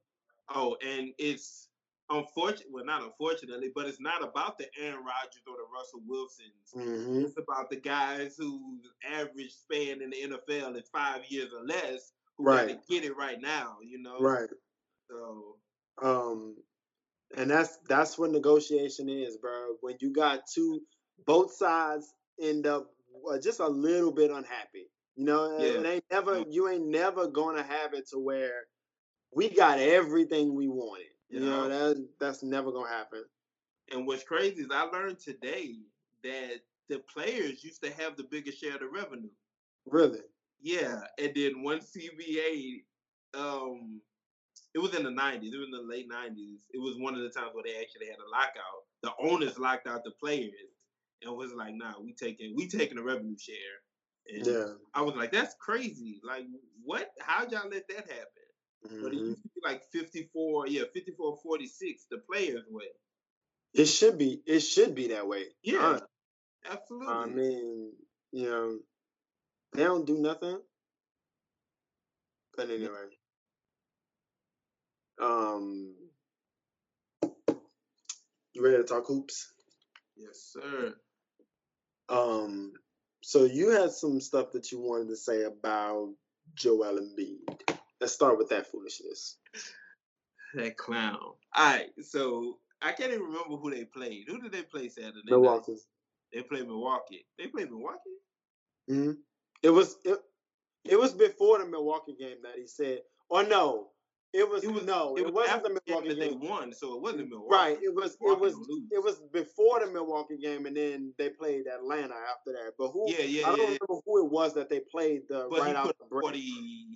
[0.54, 1.68] oh, and it's
[2.10, 2.68] unfortunate.
[2.72, 6.72] Well, not unfortunately, but it's not about the Aaron Rodgers or the Russell Wilsons.
[6.72, 11.64] hmm It's about the guys whose average span in the NFL is five years or
[11.66, 12.68] less who Right.
[12.68, 13.78] got to get it right now.
[13.82, 14.18] You know.
[14.20, 14.50] Right.
[15.10, 15.56] So
[16.02, 16.56] Um,
[17.36, 19.76] and that's that's what negotiation is, bro.
[19.80, 20.82] When you got two,
[21.26, 22.90] both sides end up
[23.30, 24.90] uh, just a little bit unhappy.
[25.16, 25.68] You know, Yeah.
[25.80, 28.64] it ain't never you ain't never gonna have it to where
[29.34, 31.06] we got everything we wanted.
[31.28, 33.24] You know, that that's never gonna happen.
[33.92, 35.76] And what's crazy is I learned today
[36.22, 39.30] that the players used to have the biggest share of the revenue.
[39.86, 40.20] Really.
[40.60, 42.84] Yeah, and then one CBA,
[43.34, 44.00] um,
[44.74, 45.52] it was in the '90s.
[45.52, 46.60] It was in the late '90s.
[46.72, 48.84] It was one of the times where they actually had a lockout.
[49.02, 50.52] The owners locked out the players
[51.22, 53.56] and was like, "Nah, we taking we taking a revenue share."
[54.28, 54.74] And Yeah.
[54.94, 56.20] I was like, "That's crazy!
[56.24, 56.46] Like,
[56.82, 57.12] what?
[57.20, 58.44] How'd y'all let that happen?"
[59.02, 62.84] But it used to be like 54, yeah, 54, 46, the players' way.
[63.72, 64.42] It should be.
[64.46, 65.46] It should be that way.
[65.62, 66.00] Yeah,
[66.70, 67.14] absolutely.
[67.14, 67.92] I mean,
[68.32, 68.78] you know,
[69.74, 70.60] they don't do nothing.
[72.56, 73.10] But anyway,
[75.20, 75.94] um,
[78.52, 79.52] you ready to talk hoops?
[80.16, 80.94] Yes, sir.
[82.08, 82.72] Um,
[83.22, 86.14] so you had some stuff that you wanted to say about
[86.54, 87.76] Joel Embiid.
[88.00, 89.38] Let's start with that foolishness.
[90.54, 91.18] That clown.
[91.20, 94.26] All right, so I can't even remember who they played.
[94.28, 95.14] Who did they play Saturday?
[95.24, 95.30] night?
[95.30, 95.76] Milwaukee.
[96.32, 97.26] They played Milwaukee.
[97.38, 97.98] They played Milwaukee.
[98.88, 99.12] hmm
[99.64, 100.18] It was it,
[100.84, 103.00] it was before the Milwaukee game that he said,
[103.30, 103.88] or no,
[104.34, 106.18] it was, It was no, it, was wasn't after the Milwaukee game.
[106.40, 107.54] they won, so it wasn't Milwaukee.
[107.54, 108.54] Right, it was it was
[108.92, 112.72] it was before the Milwaukee game, and then they played Atlanta after that.
[112.76, 113.10] But who?
[113.10, 113.78] Yeah, yeah, I don't yeah, yeah.
[113.88, 116.22] remember who it was that they played the But right out the break.
[116.24, 116.40] forty.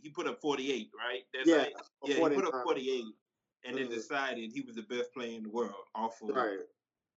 [0.02, 1.22] He put up forty-eight, right?
[1.32, 1.72] That Yeah, night?
[2.04, 2.14] yeah.
[2.16, 3.04] He put up forty-eight,
[3.64, 3.94] and then Mhm.
[3.94, 6.60] decided he was the best player in the world off of Right.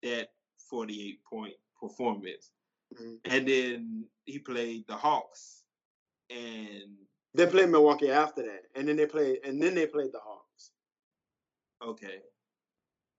[0.03, 0.31] that
[0.69, 2.51] forty-eight point performance.
[2.93, 3.19] Mhm.
[3.25, 5.63] And then he played the Hawks,
[6.29, 10.19] and They played Milwaukee after that, and then they played, and then they played the
[10.19, 10.71] Hawks.
[11.81, 12.21] okay.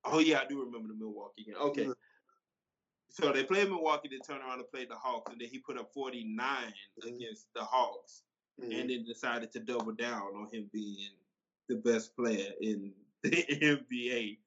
[0.05, 1.57] Oh yeah, I do remember the Milwaukee game.
[1.57, 1.85] Okay.
[1.87, 1.95] Mhm.
[3.11, 5.79] So they played Milwaukee, they turned around and played the Hawks, and then he put
[5.79, 7.17] up 49 Mhm.
[7.17, 8.25] against the Hawks.
[8.59, 11.11] And then decided to double down on him being
[11.69, 14.39] the best player in the NBA.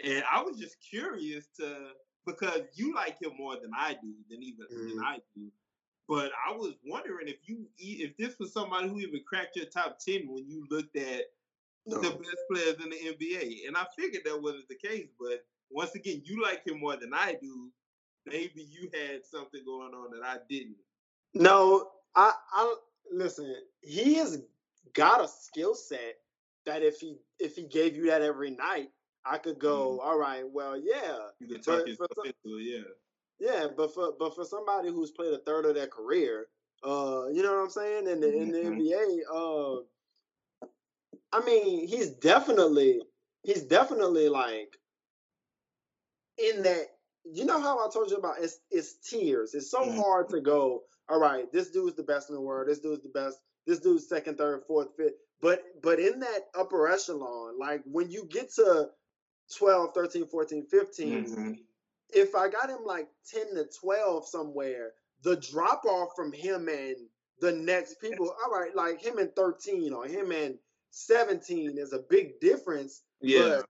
[0.00, 1.94] And I was just curious to
[2.26, 5.04] because you like him more than I do, than even than Mhm.
[5.04, 5.50] I do.
[6.08, 9.98] But I was wondering if you if this was somebody who even cracked your top
[9.98, 11.32] ten when you looked at
[11.86, 12.00] No.
[12.00, 13.66] the best players in the NBA.
[13.66, 17.14] And I figured that wasn't the case, but once again, you like him more than
[17.14, 17.72] I do.
[18.26, 20.76] Maybe you had something going on that I didn't.
[21.34, 22.76] No, I, I
[23.10, 23.54] listen.
[23.80, 24.42] He has
[24.92, 26.16] got a skill set
[26.66, 28.90] that if he if he gave you that every night,
[29.24, 30.00] I could go.
[30.00, 32.80] All right, well, yeah, You could talk But for some- yeah.
[33.38, 33.68] yeah.
[33.76, 36.48] But for but for somebody who's played a third of their career,
[36.82, 38.08] uh, you know what I'm saying?
[38.08, 38.76] In the in the Mhm.
[38.78, 39.82] NBA, uh,
[41.32, 43.02] I mean, he's definitely
[43.42, 44.78] he's definitely like
[46.38, 46.86] in that.
[47.24, 49.54] You know how I told you about it's it's tiers.
[49.54, 49.94] It's so Mhm.
[49.96, 50.84] hard to go.
[51.08, 52.68] All right, this dude's the best in the world.
[52.68, 53.38] This dude's the best.
[53.66, 55.14] This dude's second, third, fourth, fifth.
[55.40, 58.90] But but in that upper echelon, like when you get to
[59.56, 61.64] 12, 13, 14, 15, Mhm.
[62.10, 67.08] if I got him like 10 to 12 somewhere, the drop off from him and
[67.40, 70.58] the next people, all right, like him and 13 or him and
[70.90, 73.02] 17 is a big difference.
[73.20, 73.62] Yeah.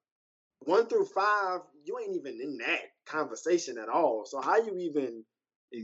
[0.60, 4.24] But one through five, you ain't even in that conversation at all.
[4.26, 5.24] So how you even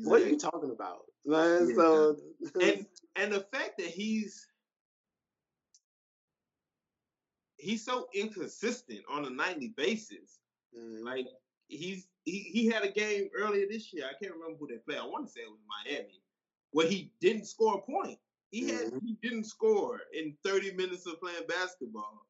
[0.05, 1.07] what are you talking about?
[1.25, 1.75] Like, Yeah.
[1.77, 2.17] So
[2.61, 4.47] and and the fact that he's
[7.59, 10.41] he's so inconsistent on a nightly basis.
[10.77, 11.05] Mhm.
[11.05, 11.27] Like
[11.69, 14.05] he's he, he had a game earlier this year.
[14.07, 14.99] I can't remember who they played.
[14.99, 16.23] I want to say it was Miami,
[16.73, 18.19] where he didn't score a point.
[18.51, 19.03] He had Mhm.
[19.03, 22.27] he didn't score in 30 minutes of playing basketball.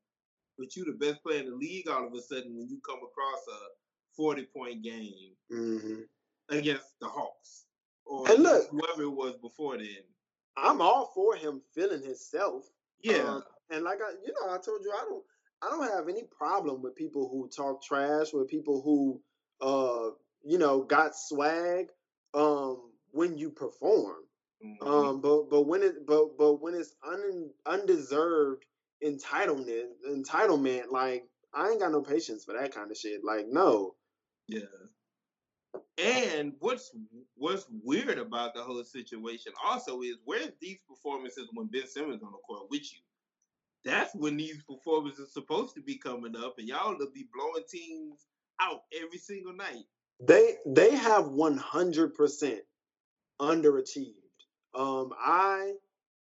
[0.57, 2.99] But you the best player in the league all of a sudden when you come
[3.05, 3.59] across a
[4.17, 6.09] 40 point game Mhm.
[6.49, 7.67] against the Hawks.
[8.05, 10.05] Or And look- whoever it was before then.
[10.57, 12.69] I'm all for him feeling himself.
[13.01, 13.23] Yeah.
[13.37, 15.25] Um, and like I, you know, I told you, I don't,
[15.63, 19.21] I don't have any problem with people who talk trash, with people who,
[19.61, 20.11] uh,
[20.45, 21.89] you know, got swag,
[22.35, 24.17] um, when you perform.
[24.65, 24.87] Mhm.
[24.87, 28.65] Um, but but when it, but but when it's un, undeserved
[29.05, 33.25] entitlement, entitlement, like I ain't got no patience for that kind of shit.
[33.25, 33.97] Like no,
[34.49, 34.61] Yeah.
[35.99, 36.93] And what's
[37.35, 42.33] what's weird about the whole situation also is where's these performances when Ben Simmons on
[42.33, 43.01] the court with you?
[43.85, 48.27] That's when these performances supposed to be coming up, and y'all will be blowing teams
[48.61, 49.85] out every single night.
[50.21, 52.59] they they have 100%
[53.41, 54.15] underachieved.
[54.75, 55.73] Um, I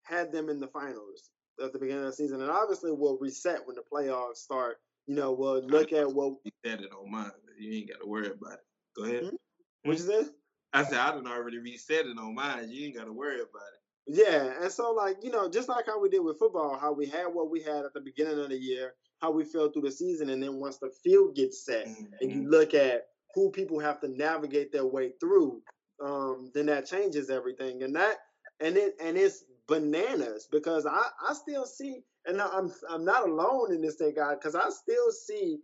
[0.04, 1.30] had them in the finals
[1.64, 4.78] at the beginning of the season, and obviously we'll reset when the playoffs start.
[5.08, 7.32] You know, we'll look at what You said it on mine.
[7.58, 8.66] You ain't got to worry about it.
[8.96, 9.24] Go ahead.
[9.24, 9.36] Hmm?
[9.84, 10.30] what you said.
[10.74, 12.70] I said I done already reset it on mine.
[12.70, 13.82] You ain't got to worry about it.
[14.08, 17.08] Yeah, and so like you know, just like how we did with football, how we
[17.08, 19.92] had what we had at the beginning of the year, how we fell through the
[19.92, 21.88] season, and then once the field gets set,
[22.22, 25.62] and you look at who people have to navigate their way through,
[26.02, 27.84] um, then that changes everything.
[27.84, 28.18] And that
[28.62, 33.74] and it and it's bananas because I I still see, and I'm I'm not alone
[33.74, 35.60] in this thing, guy, because I still see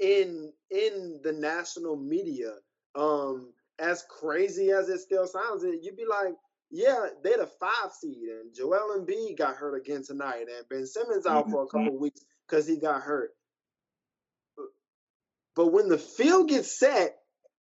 [0.00, 2.52] in in the national media,
[2.94, 6.34] um, as crazy as it still sounds, it you'd be like.
[6.70, 11.26] Yeah, they're the five seed, and Joel Embiid got hurt again tonight, and Ben Simmons
[11.26, 11.52] out mm-hmm.
[11.52, 11.78] for a mm-hmm.
[11.78, 13.30] couple of weeks because he got hurt.
[15.54, 17.16] But when the field gets set,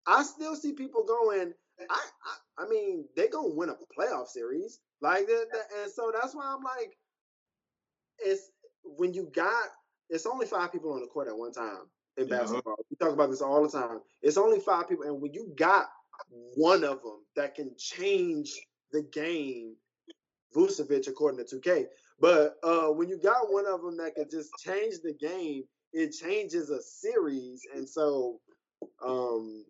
[0.06, 1.54] I still see people going.
[1.90, 6.12] I, I, I mean, they're gonna win a playoff series, like that, that- and so
[6.14, 6.98] that's why I'm like,
[8.20, 8.52] it's
[8.84, 9.70] when you got
[10.10, 11.86] it's only five people on the court at one time
[12.18, 12.36] in Yeah.
[12.36, 12.44] Uh-huh.
[12.44, 12.76] basketball.
[12.90, 14.02] We talk about this all the time.
[14.22, 15.90] It's only five people, and when you got
[16.56, 18.54] one of them that can change
[18.92, 19.76] the game,
[20.56, 21.86] Vucevic according to 2K.
[22.20, 26.12] But uh, when you got one of them that can just change the game, it
[26.12, 28.40] changes a series, and so
[29.06, 29.66] um,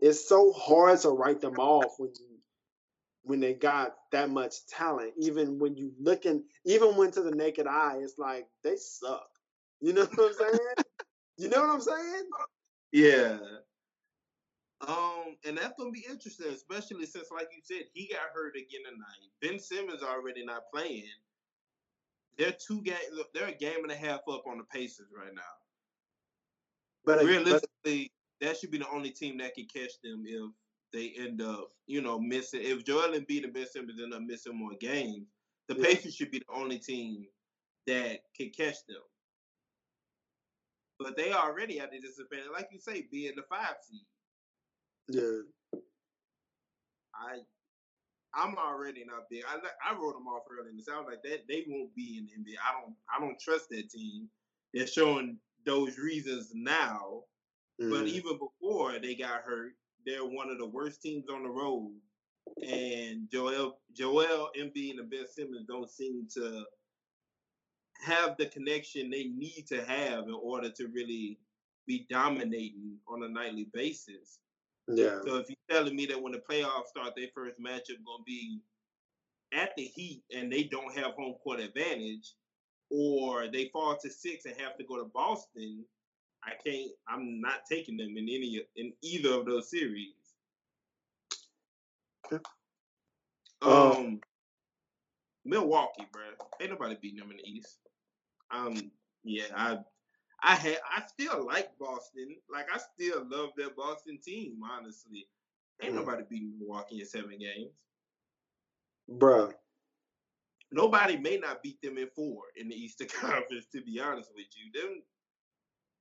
[0.00, 2.38] it's so hard to write them off when you
[3.22, 5.12] when they got that much talent.
[5.18, 9.28] Even when you looking, even when to the naked eye, it's like they suck.
[9.80, 10.74] You know what I'm saying?
[11.38, 12.24] you know what I'm saying?
[12.92, 13.38] Yeah.
[14.86, 18.84] Um, and that's gonna be interesting, especially since, like you said, he got hurt again
[18.84, 19.30] tonight.
[19.42, 21.04] Ben Simmons already not playing.
[22.36, 22.96] They're two game.
[23.34, 25.42] They're a game and a half up on the Pacers right now.
[27.04, 30.50] But, uh, but Realistically, that should be the only team that can catch them if
[30.92, 32.60] they end up, you know, missing.
[32.62, 35.26] If Joel Embiid and Ben Simmons end up missing more games,
[35.66, 35.84] the Yeah.
[35.84, 37.26] Pacers should be the only team
[37.88, 39.02] that can catch them.
[40.98, 44.06] But they already at the disadvantage, like you say, being the five seed.
[45.08, 45.40] Yeah,
[47.14, 47.38] I
[48.34, 49.42] I'm already not big.
[49.48, 49.56] I
[49.88, 52.50] I wrote them off early, and it sounds like that they won't be in the
[52.50, 52.56] NBA.
[52.66, 54.28] I don't I don't trust that team.
[54.74, 57.22] They're showing those reasons now,
[57.78, 58.08] but mhm.
[58.08, 59.72] even before they got hurt,
[60.06, 61.94] they're one of the worst teams on the road.
[62.66, 66.64] And Joel Joel Embiid and Ben Simmons don't seem to
[68.00, 71.38] have the connection they need to have in order to really
[71.86, 74.38] be dominating on a nightly basis.
[74.88, 78.24] Yeah, So if you're telling me that when the playoffs start, their first matchup gonna
[78.26, 78.60] be
[79.52, 82.34] at the Heat and they don't have home court advantage,
[82.90, 85.84] or they fall to six and have to go to Boston,
[86.44, 86.90] I can't.
[87.08, 90.14] I'm not taking them in any in either of those series.
[92.26, 92.42] Okay.
[93.62, 94.20] Um, Um,
[95.44, 96.22] Milwaukee, bro.
[96.60, 97.78] Ain't nobody beating them in the East.
[98.50, 98.90] Um,
[99.24, 99.78] yeah, I,
[100.42, 102.36] I had, I still like Boston.
[102.52, 104.60] Like I still love that Boston team.
[104.62, 105.28] Honestly,
[105.82, 105.96] ain't Mm.
[105.96, 107.72] nobody beating Milwaukee in seven games.
[109.10, 109.52] bruh.
[110.70, 113.66] Nobody may not beat them in four in the Eastern Conference.
[113.72, 115.02] To be honest with you, them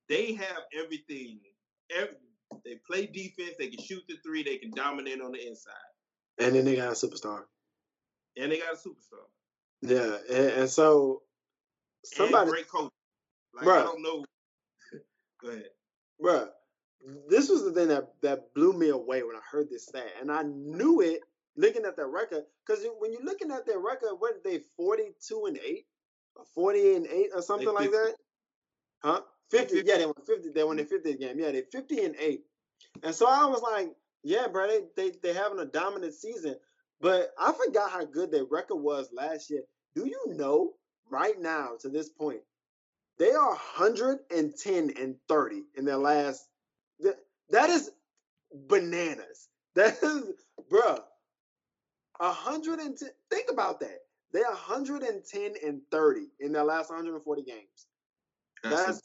[0.10, 1.40] they have everything.
[1.90, 2.16] Every,
[2.66, 3.56] they play defense.
[3.58, 4.44] They can shoot the three.
[4.44, 5.74] They can dominate on the inside,
[6.38, 7.44] And then they got a superstar.
[8.38, 9.26] and they got a superstar.
[9.82, 11.24] Yeah, and, and so
[12.06, 12.92] somebody, and great coach.
[13.58, 14.26] Like I don't know.
[15.42, 15.70] Go ahead.
[16.22, 16.50] bruh,
[17.30, 20.32] this was the thing that that blew me away when I heard this stat, and
[20.32, 21.22] I knew it
[21.56, 25.46] looking at that record because when you're looking at their record, what are they 42
[25.48, 25.86] and eight,
[26.36, 27.98] or 40 and eight, or something like 50.
[27.98, 28.16] that?
[29.04, 29.22] Huh?
[29.52, 29.90] 50, 50.
[29.90, 30.50] yeah, they won 50.
[30.50, 31.40] They won their 50th game.
[31.40, 32.42] Yeah, they 50 and 8.
[33.04, 33.90] And so I was like,
[34.24, 36.56] yeah, bro, they they they having a dominant season.
[37.00, 39.62] But I forgot how good their record was last year.
[39.96, 40.74] Do you know
[41.10, 42.42] right now to this point,
[43.20, 46.48] they are 110 and 30 in their last
[47.02, 47.16] th-
[47.50, 47.92] that is
[48.54, 49.50] bananas.
[49.76, 50.24] That is
[50.72, 51.04] bruh.
[52.18, 54.00] 110 think about that.
[54.34, 57.88] They're 110 and 30 in their last 140 games.
[58.64, 59.02] That's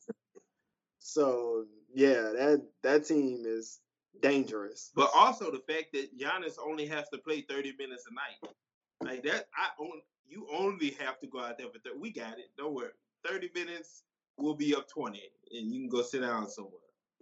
[0.98, 3.81] so yeah, that that team is
[4.22, 4.90] dangerous.
[4.94, 8.55] But also the fact that Giannis only has to play 30 minutes a night.
[9.03, 11.98] Like that, I own you only have to go out there for 30.
[11.98, 12.46] We got it.
[12.57, 12.92] Don't worry.
[13.26, 14.02] 30 minutes,
[14.38, 15.20] we'll be up 20,
[15.52, 16.74] and you can go sit down somewhere.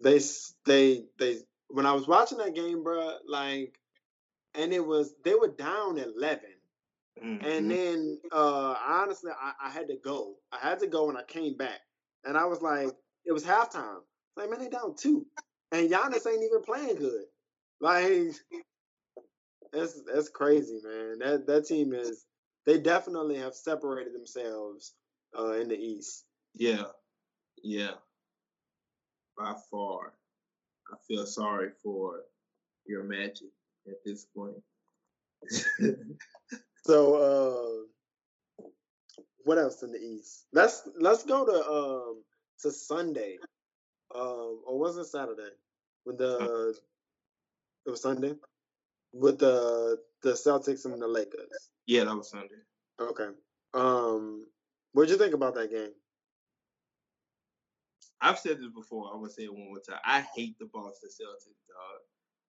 [0.03, 0.21] They
[0.67, 3.79] they they when I was watching that game, bro, like
[4.55, 6.41] and it was they were down 11
[7.23, 7.45] Mm-hmm.
[7.45, 10.37] and then uh honestly I, I had to go.
[10.53, 11.81] I had to go and i came back.
[12.25, 12.89] And i was like
[13.27, 13.99] it was halftime.
[14.37, 15.27] Like man they down two.
[15.73, 17.25] And Giannis ain't even playing good.
[17.81, 18.35] Like
[19.73, 21.19] that's that's crazy man.
[21.19, 22.25] That that team is
[22.65, 24.95] they definitely have separated themselves
[25.39, 26.25] uh in the east.
[26.55, 26.85] Yeah,
[27.63, 27.93] yeah.
[29.39, 30.13] By far,
[30.93, 32.21] I feel sorry for
[32.87, 33.51] your magic
[33.87, 34.63] at this point.
[36.85, 37.87] so uh
[39.45, 40.47] what else in the east?
[40.53, 42.23] Let's let's go to um
[42.63, 43.39] to sunday.
[44.15, 45.51] Um or was it saturday?
[46.05, 46.75] With the
[47.87, 48.35] it was sunday?
[49.13, 51.51] With the the celtics and the lakers.
[51.87, 52.55] Yeah, that was Sunday.
[53.01, 53.29] okay.
[53.75, 54.47] Um
[54.93, 55.93] what'd you think about that game
[58.21, 59.11] I've said this before.
[59.11, 60.01] I'm gonna say it one more time.
[60.05, 62.01] I hate the Boston Celtics, dog.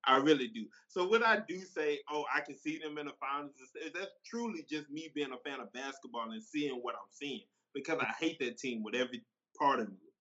[0.04, 0.65] I really do.
[0.88, 3.54] So when I do say, "Oh, I can see them in the finals,"
[3.93, 7.99] that's truly just me being a fan of basketball and seeing what I'm seeing because
[7.99, 9.23] I hate that team with every
[9.58, 10.12] part of me.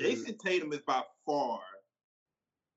[0.00, 0.04] Mm.
[0.04, 1.60] Jayson Tatum is by far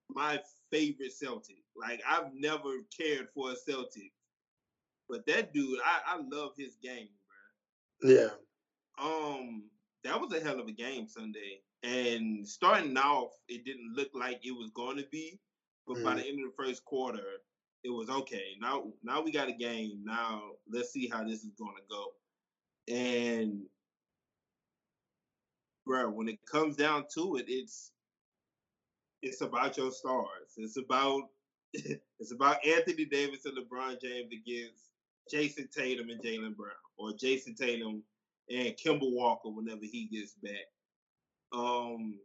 [0.09, 1.63] my favorite Celtic.
[1.75, 4.11] Like I've never cared for a Celtic,
[5.07, 7.09] but that dude, I, I love his game,
[8.01, 8.11] bro.
[8.11, 8.29] yeah
[9.01, 9.63] Um,
[10.03, 11.61] that was a hell of a game Sunday.
[11.83, 15.39] And starting off, it didn't look like it was going to be,
[15.87, 16.05] but mm-hmm.
[16.05, 17.23] by the end of the first quarter,
[17.83, 18.55] it was okay.
[18.59, 20.01] Now, now we got a game.
[20.03, 22.93] Now let's see how this is going to go.
[22.93, 23.61] And
[25.85, 27.91] bro, when it comes down to it, it's
[29.21, 30.53] it's about your stars.
[30.57, 31.23] It's about
[31.73, 34.83] it's about Anthony Davis and LeBron James against
[35.31, 38.03] Jayson Tatum and Jaylen Brown, or Jayson Tatum
[38.49, 40.65] and Kemba Walker whenever he gets back.
[41.51, 42.19] Um,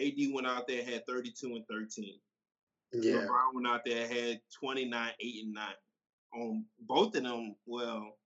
[0.00, 2.14] AD went out there had 32 and 13.
[2.92, 3.12] Yeah.
[3.12, 5.64] LeBron went out there had 29, 8 and 9.
[6.34, 8.16] On both of them, well,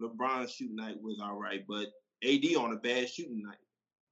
[0.00, 1.86] LeBron's shooting night was all right, but
[2.24, 3.56] AD on a bad shooting night.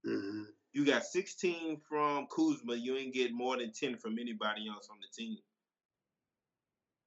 [0.06, 0.42] Mm-hmm.
[0.72, 2.76] You got 16 from Kuzma.
[2.76, 5.38] You ain't get more than 10 from anybody else on the team.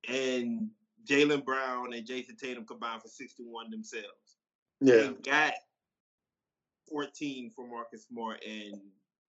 [0.09, 0.69] And
[1.07, 4.37] Jaylen Brown and Jayson Tatum combined for 61 themselves.
[4.79, 4.95] Yeah.
[4.95, 5.53] They got
[6.89, 8.79] 14 from Marcus Smart and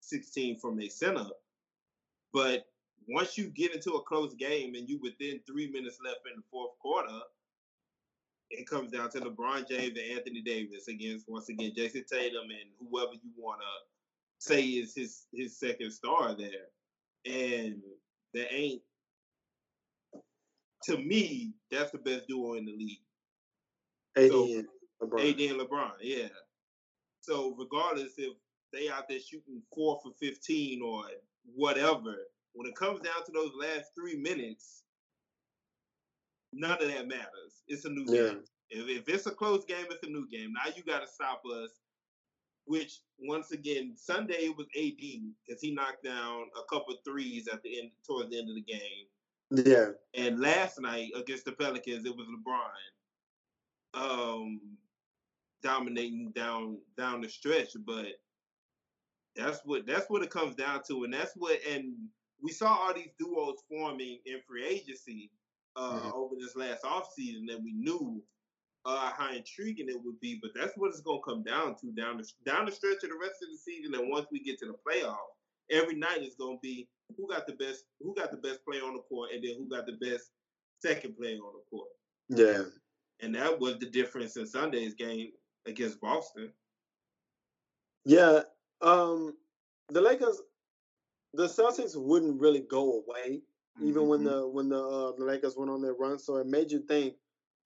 [0.02, 1.26] 16 from a center.
[2.34, 2.66] But
[3.08, 6.44] once you get into a close game and you within three minutes left in the
[6.52, 7.20] fourth quarter,
[8.50, 12.70] it comes down to LeBron James and Anthony Davis against once again Jayson Tatum and
[12.80, 16.68] whoever you want to say is his his second star there,
[17.26, 17.82] and
[18.34, 18.82] there ain't.
[20.86, 23.00] To me, that's the best duo in the league.
[24.18, 24.68] AD so, and
[25.02, 25.20] LeBron.
[25.20, 26.28] AD and LeBron, yeah.
[27.22, 28.34] So regardless if
[28.72, 31.06] they out there shooting four for fifteen or
[31.56, 32.16] whatever,
[32.54, 34.84] when it comes down to those last three minutes,
[36.52, 37.64] none of that matters.
[37.68, 38.30] It's a new yeah.
[38.30, 38.44] game.
[38.70, 40.54] If, if it's a close game, it's a new game.
[40.54, 41.70] Now you got to stop us.
[42.66, 47.62] Which once again, Sunday it was AD because he knocked down a couple threes at
[47.62, 49.06] the end, towards the end of the game.
[49.52, 49.90] Yeah.
[50.16, 52.70] And last night against the Pelicans, it was LeBron,
[53.94, 54.62] um,
[55.62, 57.70] dominating down down the stretch.
[57.86, 58.08] But
[59.36, 61.94] that's what that's what it comes down to, and that's what and
[62.42, 65.32] we saw all these duos forming in free agency
[65.76, 66.12] uh, mm-hmm.
[66.14, 68.22] over this last offseason that we knew
[68.86, 70.40] uh, how intriguing it would be.
[70.42, 73.10] But that's what it's going to come down to down the down the stretch of
[73.10, 73.96] the rest of the season.
[73.96, 75.16] And once we get to the playoff,
[75.74, 78.84] every night is going to be who got the best who got the best player
[78.84, 80.32] on the court, and then who got the best
[80.82, 81.88] second player on the court.
[82.30, 82.64] Yeah,
[83.22, 85.32] and that was the difference in Sunday's game
[85.66, 86.52] against Boston.
[88.06, 88.42] Yeah,
[88.82, 89.36] um,
[89.90, 90.42] the Lakers,
[91.34, 93.42] the Celtics wouldn't really go away
[93.82, 94.10] even mm-hmm.
[94.10, 96.20] when the when the uh, the Lakers went on their run.
[96.20, 97.16] So it made you think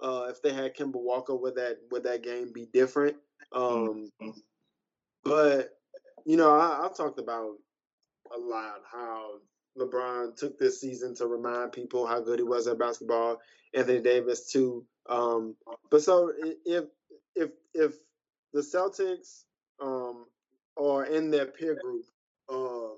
[0.02, 3.18] uh, if they had Kemba Walker, would that would that game be different?
[3.52, 4.30] Um, mm-hmm.
[5.24, 5.72] But
[6.26, 7.56] you know, I, I've talked about
[8.36, 9.40] a lot how
[9.78, 13.38] LeBron took this season to remind people how good he was at basketball.
[13.74, 14.86] Anthony Davis too.
[15.10, 15.56] Um,
[15.92, 16.32] but so
[16.66, 16.86] if
[17.36, 17.94] if if
[18.54, 19.44] the Celtics
[19.82, 20.26] um,
[20.78, 22.06] are in their peer group,
[22.50, 22.98] um,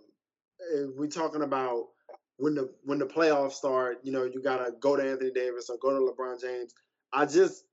[0.96, 1.88] we're talking about
[2.38, 5.78] when the when the playoffs start, you know, you gotta go to Anthony Davis or
[5.78, 6.74] go to LeBron James.
[7.12, 7.65] I just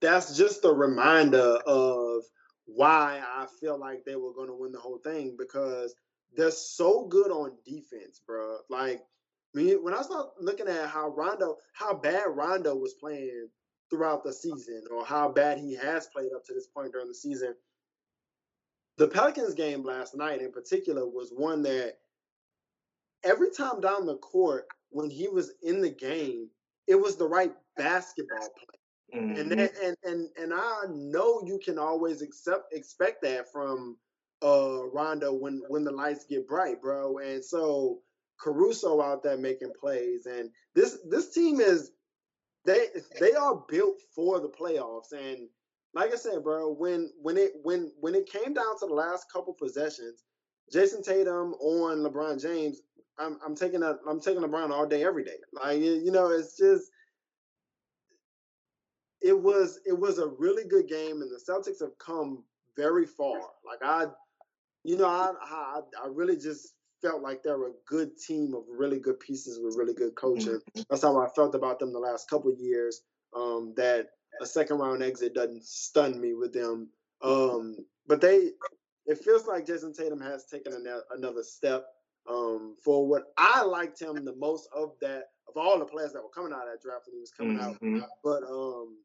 [0.00, 2.22] that's just a reminder of
[2.66, 5.94] why I feel like they were gonna win the whole thing because
[6.36, 8.58] they're so good on defense, bro.
[8.68, 9.02] Like
[9.54, 13.48] me when I start looking at how Rondo, how bad Rondo was playing
[13.90, 17.14] throughout the season, or how bad he has played up to this point during the
[17.14, 17.54] season.
[18.96, 21.98] The Pelicans game last night, in particular, was one that
[23.24, 26.48] every time down the court when he was in the game,
[26.86, 29.20] it was the right basketball play.
[29.20, 29.40] Mm-hmm.
[29.40, 33.96] And, that, and and and I know you can always accept expect that from
[34.42, 37.18] uh Rondo when when the lights get bright, bro.
[37.18, 38.00] And so
[38.40, 41.92] Caruso out there making plays, and this this team is
[42.64, 42.88] they
[43.20, 45.12] they are built for the playoffs.
[45.12, 45.48] And
[45.94, 49.30] like I said, bro, when when it when when it came down to the last
[49.32, 50.24] couple possessions,
[50.72, 52.82] Jayson Tatum on LeBron James,
[53.18, 55.38] I'm I'm taking a I'm taking LeBron all day, every day.
[55.52, 56.90] Like you know, it's just
[59.20, 62.44] it was it was a really good game, and the Celtics have come
[62.76, 63.38] very far.
[63.66, 64.06] Like I,
[64.84, 68.98] you know, I I, I really just felt like they're a good team of really
[68.98, 70.60] good pieces with really good coaching.
[70.60, 70.82] Mm-hmm.
[70.88, 73.02] That's how I felt about them the last couple years.
[73.36, 74.06] Um, that
[74.40, 76.88] a second round exit doesn't stun me with them.
[77.22, 77.76] Um,
[78.06, 78.50] but they,
[79.06, 80.72] it feels like Jayson Tatum has taken
[81.14, 81.84] another step
[82.28, 86.22] um, for what I liked him the most of that of all the players that
[86.22, 88.02] were coming out of that draft when he was coming mm-hmm.
[88.02, 88.08] out.
[88.22, 88.96] But um,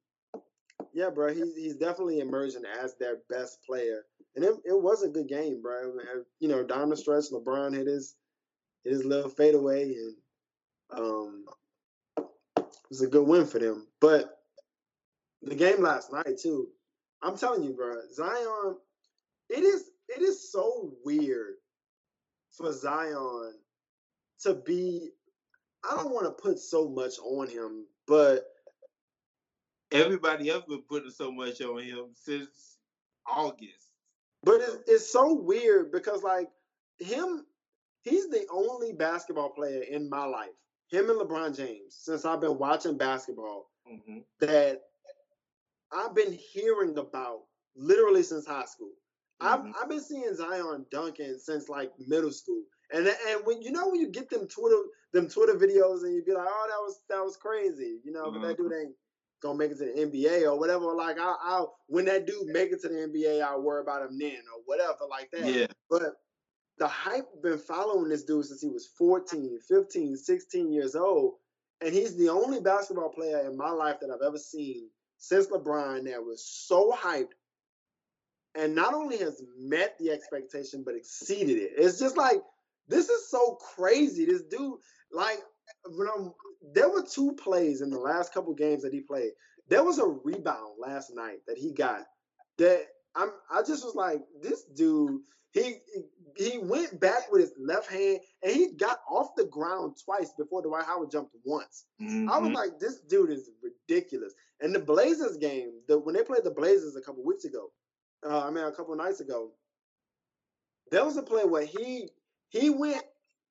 [0.93, 5.09] yeah, bro, he's he's definitely emerging as their best player, and it, it was a
[5.09, 5.93] good game, bro.
[6.39, 8.15] You know, the stretch, LeBron hit his
[8.83, 10.15] hit his little fadeaway, and
[10.91, 11.45] um,
[12.57, 13.87] it was a good win for them.
[14.01, 14.39] But
[15.41, 16.69] the game last night too.
[17.21, 18.77] I'm telling you, bro, Zion.
[19.49, 21.55] It is it is so weird
[22.51, 23.53] for Zion
[24.41, 25.09] to be.
[25.89, 28.45] I don't want to put so much on him, but
[29.91, 32.77] everybody else been putting so much on him since
[33.27, 33.91] August.
[34.43, 36.49] But it's, it's so weird because like
[36.99, 37.45] him,
[38.01, 40.49] he's the only basketball player in my life.
[40.89, 44.19] Him and LeBron James, since I've been watching basketball, mm-hmm.
[44.39, 44.81] that
[45.91, 47.41] I've been hearing about
[47.75, 48.91] literally since high school.
[49.41, 49.67] Mm-hmm.
[49.67, 52.63] I've, I've been seeing Zion Duncan since like middle school.
[52.91, 54.81] And and when you know when you get them Twitter
[55.13, 58.31] them Twitter videos and you be like, oh that was that was crazy, you know,
[58.31, 58.41] mm-hmm.
[58.41, 58.95] but that dude ain't
[59.41, 60.93] gonna make it to the NBA or whatever.
[60.93, 64.17] Like I, I'll when that dude make it to the NBA, I'll worry about him
[64.17, 65.53] then or whatever like that.
[65.53, 65.67] Yeah.
[65.89, 66.13] But
[66.77, 71.33] the hype been following this dude since he was 14, 15, 16 years old.
[71.81, 76.05] And he's the only basketball player in my life that I've ever seen since LeBron
[76.05, 77.33] that was so hyped
[78.55, 81.71] and not only has met the expectation but exceeded it.
[81.77, 82.41] It's just like
[82.89, 84.25] this is so crazy.
[84.25, 84.79] This dude,
[85.11, 85.39] like,
[85.91, 86.33] when I'm
[86.74, 89.32] there were two plays in the last couple games that he played.
[89.68, 92.05] There was a rebound last night that he got
[92.57, 95.78] that I'm I just was like, this dude, he
[96.38, 100.62] he went back with his left hand and he got off the ground twice before
[100.62, 101.86] Dwight Howard jumped once.
[102.01, 102.30] Mm-hmm.
[102.30, 102.55] I was mm-hmm.
[102.55, 104.34] like, this dude is ridiculous.
[104.62, 107.72] And the Blazers game, the when they played the Blazers a couple weeks ago,
[108.26, 109.51] uh, I mean a couple nights ago,
[110.91, 112.10] there was a play where he
[112.49, 113.03] he went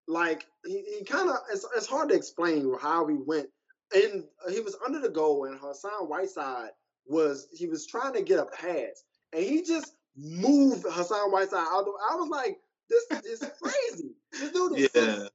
[0.08, 3.48] like he, he kind of it's, it's hard to explain how he went
[3.94, 6.70] and he was under the goal and Hassan Whiteside
[7.06, 11.84] was he was trying to get a pass and he just moved Hassan Whiteside out.
[11.84, 14.10] The, I was like, this is crazy.
[14.32, 15.28] This dude is yeah.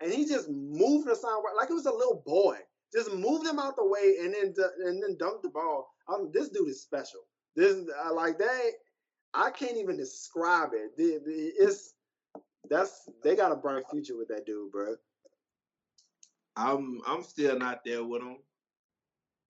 [0.00, 2.56] And he just moved Hassan White like it was a little boy.
[2.92, 4.54] Just moved him out the way and then
[4.84, 5.88] and then dunked the ball.
[6.08, 7.20] Um, this dude is special.
[7.56, 8.70] This uh, like that.
[9.32, 10.90] I can't even describe it.
[10.96, 11.94] It's
[12.68, 14.94] that's they got a bright future with that dude, bro.
[16.56, 18.36] I'm I'm still not there with him.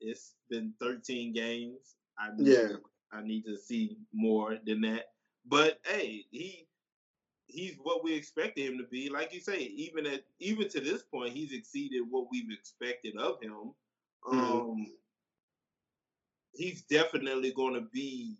[0.00, 1.96] It's been 13 games.
[2.18, 2.68] I need, yeah.
[3.12, 5.06] I need to see more than that.
[5.46, 6.66] But hey, he
[7.46, 9.08] he's what we expected him to be.
[9.08, 13.42] Like you say, even at even to this point, he's exceeded what we've expected of
[13.42, 13.72] him.
[14.26, 14.38] Mm-hmm.
[14.38, 14.86] Um,
[16.52, 18.36] he's definitely going to be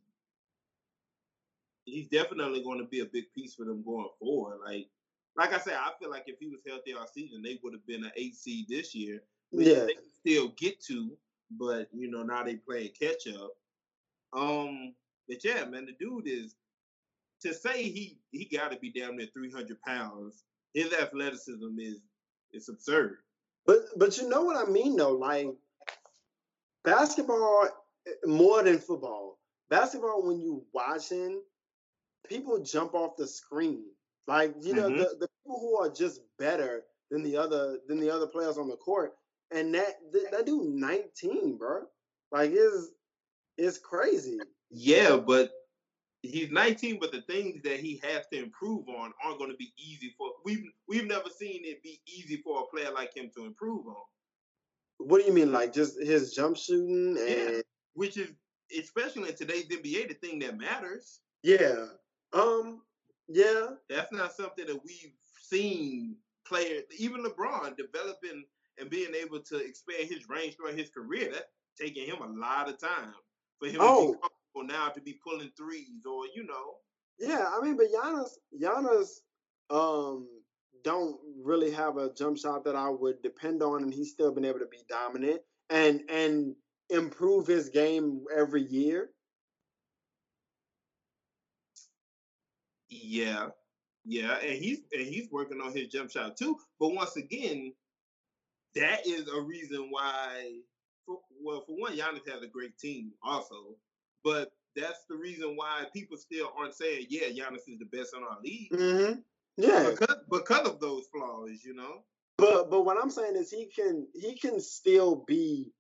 [1.91, 4.59] he's definitely going to be a big piece for them going forward.
[4.65, 4.89] Like,
[5.37, 7.87] like I said, I feel like if he was healthy all season, they would have
[7.87, 9.23] been an eight seed this year.
[9.53, 11.17] Yeah, they can still get to,
[11.53, 13.51] but you know now they play catch up.
[14.33, 14.95] Um,
[15.29, 16.55] but yeah, man, the dude is
[17.43, 20.45] to say he he got to be down near three hundred pounds.
[20.75, 22.01] His athleticism is
[22.53, 23.19] it's absurd.
[23.67, 25.49] But but you know what I mean though, like
[26.85, 27.69] basketball
[28.07, 29.39] eh, more than football.
[29.69, 31.41] Basketball, when you watching,
[32.29, 33.85] people jump off the screen.
[34.27, 34.99] Like you know, mm-hmm.
[34.99, 38.69] the, the people who are just better than the other than the other players on
[38.69, 39.15] the court,
[39.51, 39.97] and that
[40.33, 41.83] that dude nineteen, bro.
[42.33, 42.93] Like is
[43.59, 44.39] is crazy.
[44.71, 45.51] Yeah, but
[46.23, 49.73] he's 19, but the things that he has to improve on aren't going to be
[49.77, 53.47] easy for we've we've never seen it be easy for a player like him to
[53.47, 53.95] improve on.
[54.99, 57.61] What do you mean, like just his jump shooting and yeah.
[57.95, 58.31] which is
[58.79, 61.21] especially in today's NBA the thing that matters.
[61.43, 61.87] Yeah.
[62.33, 62.83] Um,
[63.29, 63.67] yeah.
[63.89, 65.13] That's not something that we've
[65.43, 66.17] seen
[66.47, 68.45] players, even LeBron, developing
[68.79, 71.31] and being able to expand his range throughout his career.
[71.33, 71.47] That's
[71.81, 73.15] taking him a lot of time
[73.59, 74.07] for him oh.
[74.07, 76.75] to be comfortable now to be pulling threes or, you know.
[77.19, 79.21] Yeah, I mean, but Giannis, Giannis,
[79.71, 80.27] um,
[80.83, 84.45] don't really have a jump shot that I would depend on, and he's still been
[84.45, 86.55] able to be dominant and and
[86.89, 89.11] improve his game every year.
[92.91, 93.49] Yeah,
[94.05, 96.59] yeah, and he's and he's working on his jump shot too.
[96.79, 97.73] But once again,
[98.75, 100.59] that is a reason why.
[101.07, 103.77] For, well, for one, Giannis has a great team, also,
[104.23, 108.23] but that's the reason why people still aren't saying, "Yeah, Giannis is the best in
[108.23, 109.21] our league." Mm-hmm.
[109.57, 112.05] Yeah, because because of those flaws, you know.
[112.39, 115.73] But but what I'm saying is he can he can still be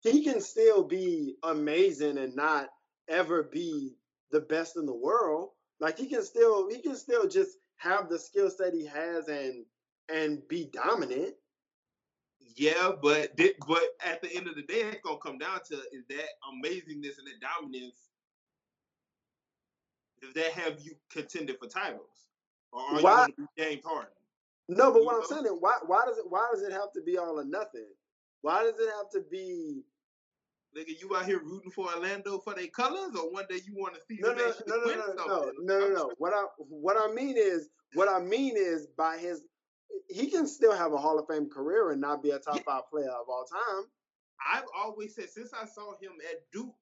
[0.00, 2.68] he can still be amazing and not
[3.08, 3.96] ever be
[4.30, 5.50] the best in the world.
[5.80, 9.64] Like he can still he can still just have the skill set he has and
[10.08, 11.34] and be dominant.
[12.56, 16.06] Yeah, but but at the end of the day, it's gonna come down to is
[16.08, 18.10] that amazingness and that dominance.
[20.22, 22.28] Does that have you contended for titles,
[22.72, 24.10] or are why, you James Harden?
[24.68, 25.18] No, but you what know?
[25.20, 27.44] I'm saying is, why why does it why does it have to be all or
[27.44, 27.86] nothing?
[28.40, 29.82] Why does it have to be
[30.76, 33.94] Nigga, you out here rooting for Orlando for their colors, or one day you want
[33.94, 36.12] to see No, no, no, no, no, no, no, no, no.
[36.18, 39.46] What I what I mean is what I mean is by his
[40.08, 42.62] he can still have a Hall of Fame career and not be a top Yeah.
[42.66, 43.84] five player of all time.
[44.52, 46.74] I've always said since I saw him at Duke.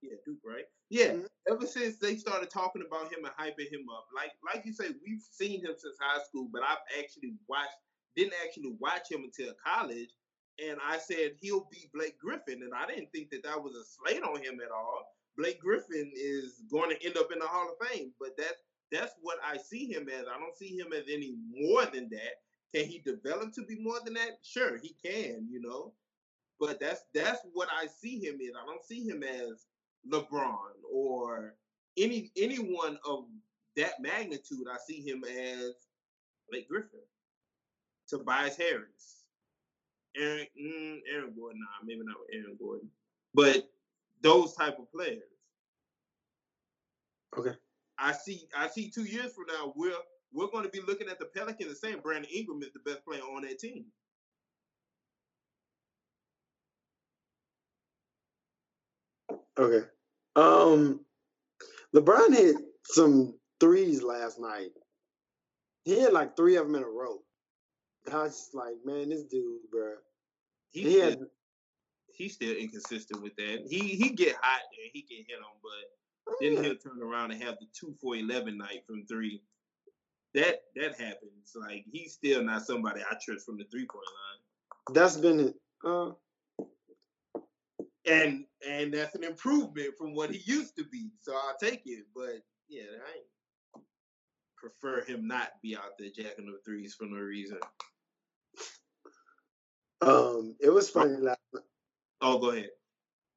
[0.00, 0.64] Yeah, Duke, right?
[0.88, 1.12] Yeah.
[1.12, 1.28] Mhm.
[1.48, 4.94] Ever since they started talking about him and hyping him up, like like you say,
[5.06, 7.76] we've seen him since high school, but I've actually watched
[8.16, 10.10] didn't actually watch him until college,
[10.68, 13.84] and I said he'll be Blake Griffin, and I didn't think that that was a
[13.84, 15.06] slate on him at all.
[15.36, 19.12] Blake Griffin is going to end up in the Hall of Fame, but that's that's
[19.22, 20.26] what I see him as.
[20.26, 22.42] I don't see him as any more than that.
[22.74, 24.38] Can he develop to be more than that?
[24.42, 25.92] Sure, he can, you know.
[26.60, 28.54] But that's that's what I see him as.
[28.60, 29.66] I don't see him as
[30.10, 30.56] LeBron
[30.92, 31.54] or
[31.96, 33.24] any anyone of
[33.76, 34.66] that magnitude.
[34.70, 35.72] I see him as
[36.50, 37.00] Blake Griffin,
[38.08, 39.21] Tobias Harris,
[40.16, 41.60] Aaron mm, Aaron Gordon.
[41.60, 42.88] Nah, maybe not with Aaron Gordon,
[43.34, 43.68] but
[44.22, 45.22] those type of players.
[47.36, 47.56] Okay.
[47.98, 48.48] I see.
[48.56, 48.90] I see.
[48.90, 49.92] Two years from now, we're
[50.32, 53.04] we're going to be looking at the Pelicans and saying Brandon Ingram is the best
[53.04, 53.84] player on that team.
[59.58, 59.86] Okay.
[60.36, 61.00] Um,
[61.94, 64.70] LeBron hit some threes last night.
[65.84, 67.18] He had like three of them in a row.
[68.10, 69.94] I was just like, man, this dude, bro.
[70.70, 71.26] He, He had still,
[72.08, 73.66] he's still inconsistent with that.
[73.68, 77.42] He he get hot and he can hit them, but then he'll turn around and
[77.42, 79.42] have the two for eleven night from three.
[80.34, 81.54] That that happens.
[81.54, 84.94] Like he's still not somebody I trust from the three point line.
[84.94, 85.54] that's been it.
[85.84, 86.12] Uh,
[88.06, 91.10] And and that's an improvement from what he used to be.
[91.20, 92.06] So I'll take it.
[92.14, 93.26] But yeah, I ain't
[94.56, 97.58] prefer him not be out there jacking the threes for no reason.
[100.02, 101.38] Um, it was funny last.
[102.20, 102.70] Oh, go ahead.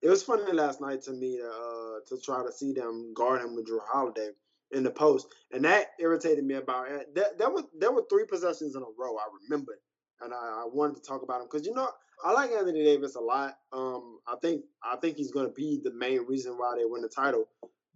[0.01, 3.41] It was funny last night to me to uh, to try to see them guard
[3.41, 4.29] him with Jrue Holiday
[4.71, 7.13] in the post, and that irritated me about it.
[7.15, 9.15] That there were there were three possessions in a row.
[9.17, 9.79] I remember,
[10.21, 11.89] and I, I wanted to talk about him because you know
[12.23, 13.57] I like Anthony Davis a lot.
[13.71, 17.01] Um, I think I think he's going to be the main reason why they win
[17.01, 17.47] the title,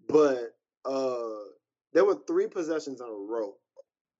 [0.07, 0.55] but
[0.85, 1.43] uh,
[1.93, 3.53] there were three possessions in a row.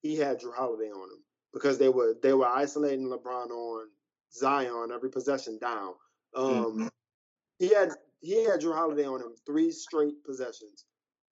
[0.02, 1.22] He had Jrue Holiday on him
[1.52, 3.88] because they were they were isolating LeBron on
[4.32, 5.94] Zion every possession down.
[6.34, 6.90] Um, Mhm.
[7.58, 10.84] he had he had Jrue Holiday on him three straight possessions.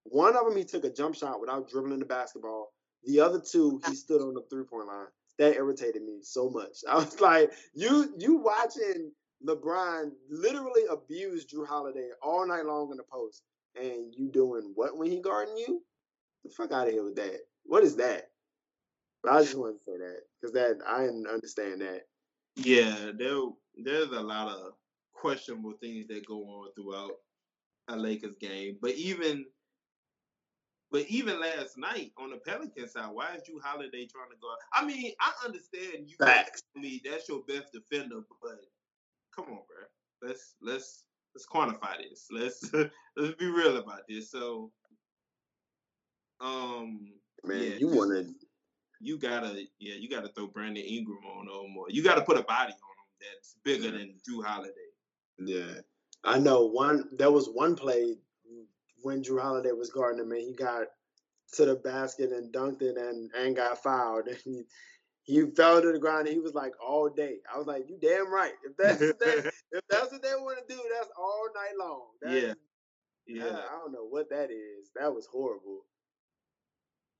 [0.04, 2.72] One of them he took a jump shot without dribbling the basketball.
[3.04, 5.08] The other two he stood on the three point line.
[5.38, 6.78] That irritated me so much.
[6.88, 9.12] I was like, you you watching
[9.46, 13.42] LeBron literally abuse Jrue Holiday all night long in the post,
[13.76, 15.82] and you doing what when he guarding you?
[16.44, 17.40] The fuck out of here with that.
[17.64, 18.30] What is that?
[19.22, 22.06] But I just wanted to say that because that I didn't understand that.
[22.58, 23.40] Yeah, there
[23.76, 24.74] there's a lot of
[25.14, 27.12] questionable things that go on throughout
[27.88, 28.78] a Lakers game.
[28.82, 29.46] But even
[30.90, 34.48] but even last night on the Pelican side, why is you Holiday trying to go?
[34.72, 36.62] I mean, I understand you Facts.
[36.76, 38.60] me that's your best defender, but
[39.34, 40.28] come on, bro.
[40.28, 41.04] Let's let's
[41.34, 42.28] let's quantify this.
[42.30, 42.70] Let's
[43.16, 44.30] let's be real about this.
[44.30, 44.72] So
[46.40, 47.12] um
[47.44, 48.34] Man, Yeah, you just- wanted
[49.00, 52.42] you gotta yeah, you gotta throw Brandon Ingram on no or You gotta put a
[52.42, 54.72] body on him that's bigger than Jrue Holiday.
[55.38, 55.80] Yeah,
[56.24, 57.08] I know one.
[57.12, 58.16] There was one play
[59.02, 60.86] when Jrue Holiday was guarding him, and he got
[61.52, 64.28] to the basket and dunked it, and and got fouled.
[64.28, 64.64] And he,
[65.28, 66.26] he fell to the ground.
[66.26, 67.36] And he was like all day.
[67.52, 68.54] I was like, you damn right.
[68.64, 72.06] If that's what they, if that's what they want to do, that's all night long.
[72.22, 72.54] That Yeah.
[73.26, 73.44] Yeah.
[73.44, 74.88] I, I don't know what that is.
[74.96, 75.84] That was horrible.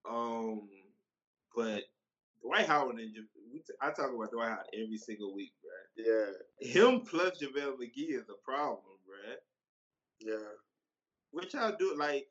[0.09, 0.71] Um,
[1.55, 1.83] but
[2.43, 3.13] Dwight Howard and
[3.53, 6.05] we t- I talk about Dwight Howard every single week, bro.
[6.05, 9.35] Yeah, Him plus JaVale McGee is a problem, bro.
[10.21, 10.49] yeah.
[11.31, 11.95] What y'all do?
[11.97, 12.29] Like,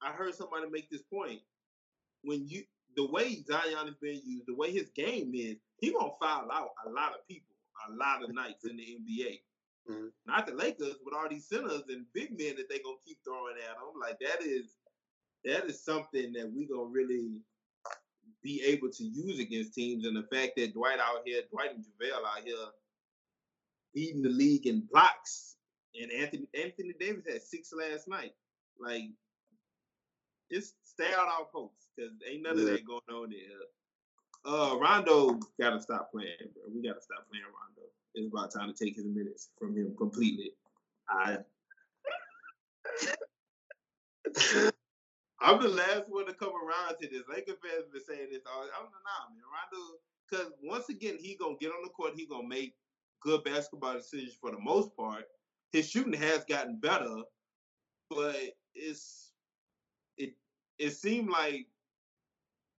[0.00, 1.40] I heard somebody make this point.
[2.22, 2.64] When you
[2.96, 6.70] the way Zion is being used, the way his game is, he gonna foul out
[6.86, 7.54] a lot of people,
[7.88, 9.40] a lot of nights in the NBA.
[9.88, 10.12] Mhm.
[10.26, 13.56] Not the Lakers with all these centers and big men that they gonna keep throwing
[13.56, 13.98] at him.
[14.00, 14.76] Like that is
[15.44, 17.40] that is something that we gonna really
[18.42, 20.04] be able to use against teams.
[20.04, 22.56] And the fact that Dwight out here, Dwight and JaVale out here
[23.94, 25.56] leading the league in blocks,
[26.00, 28.34] and Anthony Anthony Davis had six last night.
[28.80, 29.10] Like,
[30.50, 33.38] just stay out our posts because ain't none of that going on there.
[34.44, 36.64] Uh, Rondo gotta stop playing, bro.
[36.74, 37.88] We gotta stop playing Rondo.
[38.14, 40.52] It's about time to take his minutes from him completely.
[41.08, 41.38] I
[45.42, 47.22] I'm the last one to come around to this.
[47.28, 48.62] Laker fans been saying this all.
[48.62, 49.42] I'm nah, man.
[49.50, 49.98] Rondo,
[50.30, 52.12] because once again he gonna get on the court.
[52.16, 52.74] He gonna make
[53.22, 55.24] good basketball decisions for the most part,
[55.72, 57.22] his shooting has gotten better,
[58.10, 58.36] but
[58.74, 59.32] it's
[60.16, 60.34] it
[60.78, 61.66] it seemed like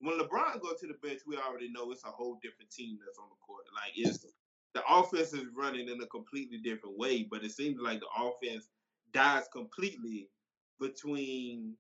[0.01, 3.19] when LeBron go to the bench, we already know it's a whole different team that's
[3.19, 3.65] on the court.
[3.75, 4.27] Like it's
[4.75, 8.69] the offense is running in a completely different way, but it seems like the offense
[9.13, 10.29] dies completely
[10.81, 11.75] between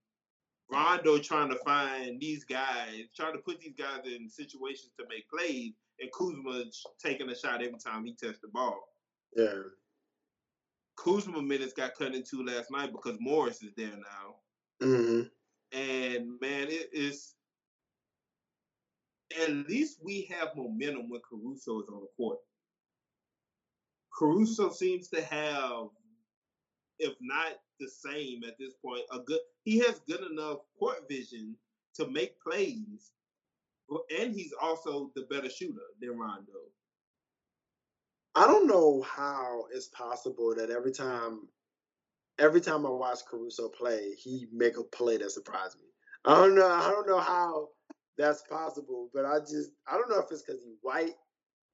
[0.70, 5.28] Rondo trying to find these guys, trying to put these guys in situations to make
[5.28, 6.64] plays, and Kuzma
[7.04, 8.82] taking a shot every time he touched the ball.
[9.36, 9.62] Yeah.
[10.96, 14.86] Kuzma minutes got cut into last night because Morris is there now.
[14.86, 15.22] Mm-hmm.
[15.78, 17.34] And man, it is
[19.40, 22.38] at least we have momentum when Caruso is on the court.
[24.16, 25.86] Caruso seems to have,
[26.98, 31.56] if not the same at this point, a good he has good enough court vision
[31.94, 33.12] to make plays,
[34.20, 36.52] and he's also the better shooter than Rondo.
[38.34, 41.40] I don't know how it's possible that every time
[42.38, 45.86] every time I watch Caruso play, he make a play that surprised me.
[46.24, 46.66] I don't know.
[46.68, 47.68] I don't know how
[48.18, 51.14] that's possible, but I just I don't know if it's because he's white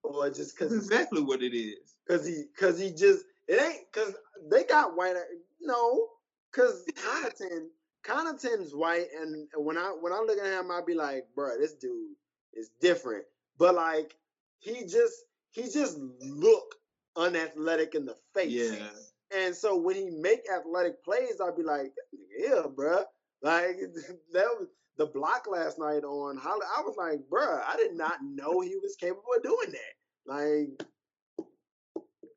[0.03, 1.97] or just because exactly what it is.
[2.07, 4.15] because he because he just it ain't because
[4.51, 5.17] they got white.
[5.61, 6.09] No,
[6.51, 7.69] because Connaughton
[8.05, 11.75] Connaughton's white, and when I when I look at him, I be like, bro, this
[11.75, 12.15] dude
[12.55, 13.25] is different.
[13.59, 14.17] But like
[14.61, 15.15] he just
[15.51, 16.75] he just look
[17.17, 18.51] unathletic in the face.
[18.51, 18.89] Yeah.
[19.37, 21.93] And so when he make athletic plays, I'd be like,
[22.39, 23.05] yeah, bruh.
[23.43, 23.77] Like
[24.33, 26.67] that was the block last night on Holly.
[26.77, 29.95] I was like, bruh, I did not know he was capable of doing that.
[30.27, 30.89] Like,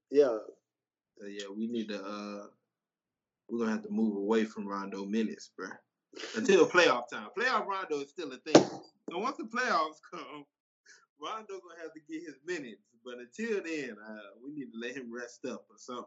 [0.10, 0.38] yeah,
[1.18, 2.48] So yeah, we need to uh
[3.52, 5.68] we're gonna have to move away from Rondo minutes, bro.
[6.36, 7.28] Until playoff time.
[7.38, 8.64] Playoff Rondo is still a thing.
[9.10, 10.46] So once the playoffs come,
[11.22, 12.82] Rondo gonna have to get his minutes.
[13.04, 16.06] But until then, uh, we need to let him rest up or something.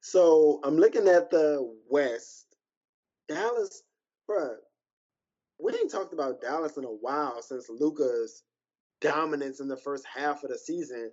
[0.00, 2.46] So I'm looking at the West.
[3.28, 3.82] Dallas,
[4.26, 4.56] bro.
[5.58, 8.42] we ain't talked about Dallas in a while since Luka's
[9.00, 11.10] dominance in the first half of the season.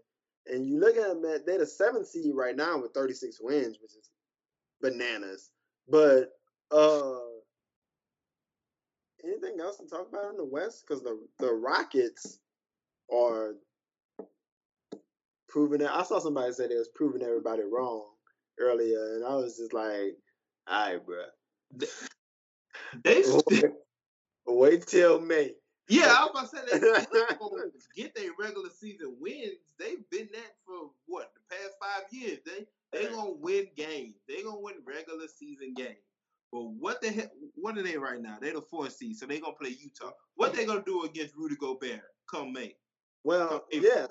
[0.47, 3.91] And you look at them, they're the seventh seed right now with 36 wins, which
[3.91, 4.09] is
[4.81, 5.51] bananas.
[5.89, 6.31] But
[6.71, 7.19] uh
[9.23, 10.85] anything else to talk about in the West?
[10.87, 12.39] Because the the Rockets
[13.13, 13.55] are
[15.47, 15.89] proving it.
[15.91, 18.05] I saw somebody say they was proving everybody wrong
[18.59, 20.17] earlier, and I was just like,
[20.67, 21.23] all right, bro.
[23.03, 23.65] They Wait,
[24.47, 25.53] wait till May.
[25.89, 27.09] Yeah, I was about to say
[27.95, 29.57] they get their regular season wins.
[29.79, 32.39] They've been that for what the past five years.
[32.45, 34.15] They they gonna win games.
[34.27, 35.97] They're gonna win regular season games.
[36.51, 37.31] But what the heck?
[37.55, 38.37] What are they right now?
[38.39, 40.11] They're the fourth seed, so they're gonna play Utah.
[40.35, 42.75] What they gonna do against Rudy Gobert come May?
[43.23, 44.07] Well, If- yeah.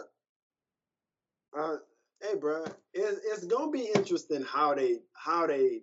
[1.57, 1.77] Uh,
[2.21, 5.83] hey, bro, it's, it's gonna be interesting how they how they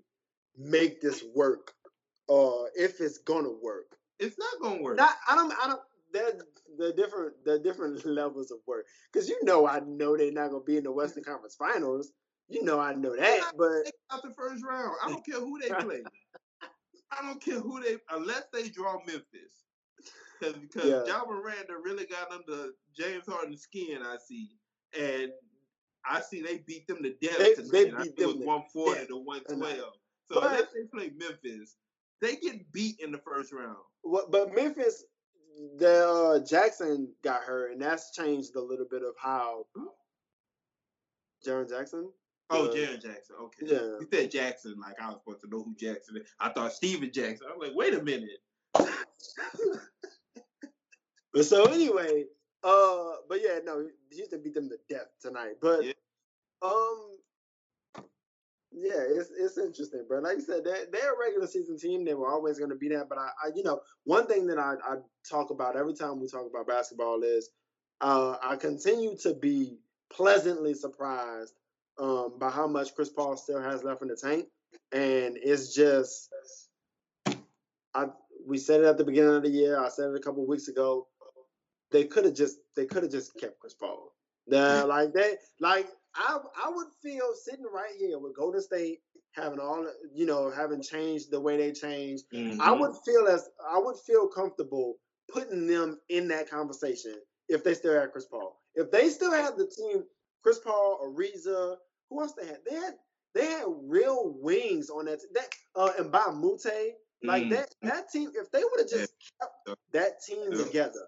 [0.57, 1.73] make this work,
[2.27, 3.97] or if it's gonna work.
[4.19, 4.97] It's not gonna work.
[4.97, 5.81] Not, I don't, I don't.
[6.11, 6.33] They're
[6.77, 8.85] the different, the different levels of work.
[9.11, 12.11] Because you know, I know they're not gonna be in the Western Conference Finals.
[12.53, 14.95] You know, I know that, but They out the first round.
[15.03, 16.03] I don't care who they play.
[17.11, 19.65] I don't care who they unless they draw Memphis.
[20.41, 21.03] Cause because Yeah.
[21.05, 24.51] Ja Morant really got under James Harden's skin, I see.
[24.99, 25.31] And
[26.05, 29.07] I see they beat them to death They- they beat think it was them 140
[29.07, 29.93] to 112.
[30.31, 31.77] So But- unless they play Memphis,
[32.21, 33.77] they get beat in the first round.
[34.01, 34.31] what?
[34.31, 35.03] But Memphis,
[35.77, 39.65] the uh, Jackson got hurt, and that's changed a little bit of how.
[41.45, 42.11] Jaren Jackson.
[42.49, 42.87] Oh, Yeah.
[42.87, 43.35] Jaren Jackson.
[43.41, 43.65] Okay.
[43.65, 43.79] Yeah.
[43.99, 46.27] You said Jackson, like I was supposed to know who Jackson is.
[46.39, 47.47] I thought Steven Jackson.
[47.51, 48.39] I'm like, wait a minute.
[51.33, 52.25] But so anyway,
[52.63, 55.55] uh, but yeah, no, Houston beat them to death tonight.
[55.59, 55.93] But Yeah.
[56.61, 57.17] um,
[58.71, 60.19] yeah, it's it's interesting, bro.
[60.19, 62.05] Like you said, they're, they're a regular season team.
[62.05, 63.09] They were always going to be that.
[63.09, 66.27] But I, I, you know, one thing that I, I talk about every time we
[66.27, 67.49] talk about basketball is
[68.01, 69.79] uh, I continue to be
[70.11, 71.53] pleasantly surprised
[71.99, 74.47] um, by how much Chris Paul still has left in the tank,
[74.91, 76.29] and it's just.
[77.95, 78.07] I,
[78.47, 79.79] we said it at the beginning of the year.
[79.79, 81.07] I said it a couple weeks ago
[81.93, 84.11] they could have just they could have just kept Chris Paul.
[84.47, 88.99] The, like they like I I would feel sitting right here with Golden State
[89.31, 92.25] having all you know having changed the way they changed.
[92.33, 92.79] I Mhm.
[92.79, 94.97] would feel as I would feel comfortable
[95.31, 97.15] putting them in that conversation
[97.47, 98.59] if they still had Chris Paul.
[98.75, 100.03] If they still had the team,
[100.43, 101.77] Chris Paul, Ariza,
[102.09, 102.59] who else they had?
[102.69, 102.95] They had
[103.35, 105.21] they had real wings on that.
[105.33, 106.93] That uh, and Mbah a Moute,
[107.27, 107.51] like Mm.
[107.51, 108.31] that that team.
[108.35, 109.53] If they would have just kept
[109.93, 111.07] that team together,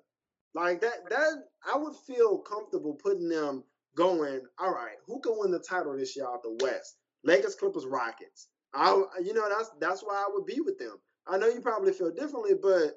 [0.56, 1.34] like that that
[1.74, 3.64] I would feel comfortable putting them
[3.96, 4.42] going.
[4.60, 6.98] All right, who can win the title this year out the West?
[7.24, 8.50] Lakers, Clippers, Rockets.
[8.74, 8.90] I,
[9.24, 10.98] you know, that's that's why I would be with them.
[11.28, 12.94] I know you probably feel differently, but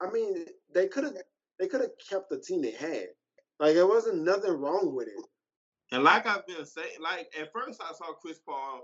[0.00, 1.14] I mean, they could have
[1.58, 3.08] they could have kept the team they had.
[3.60, 5.26] Like it wasn't nothing wrong with it.
[5.92, 8.82] And like I've been saying, like at first I saw Chris Paul,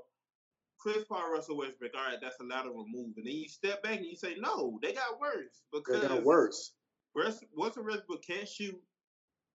[0.79, 1.93] Chris Paul, Russell Westbrook.
[1.97, 4.37] All right, that's a lot of remove, and then you step back and you say,
[4.39, 6.73] no, they got worse because they got worse.
[7.15, 8.79] Russell Westbrook can't shoot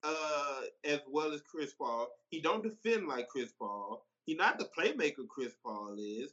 [0.04, 2.08] uh, as well as Chris Paul.
[2.30, 4.06] He don't defend like Chris Paul.
[4.26, 6.32] He not the playmaker Chris Paul is.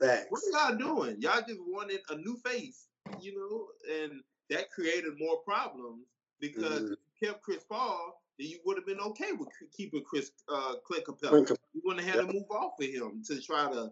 [0.00, 0.26] Thanks.
[0.30, 1.16] What are y'all doing?
[1.20, 2.86] Y'all just wanted a new face,
[3.20, 3.66] you know,
[4.02, 6.06] and that created more problems
[6.40, 6.92] because mm-hmm.
[6.92, 10.74] if you kept Chris Paul, then you would have been okay with keeping Chris uh,
[10.86, 11.46] Clint Capela.
[11.74, 13.90] You wouldn't have had to move off of him to try to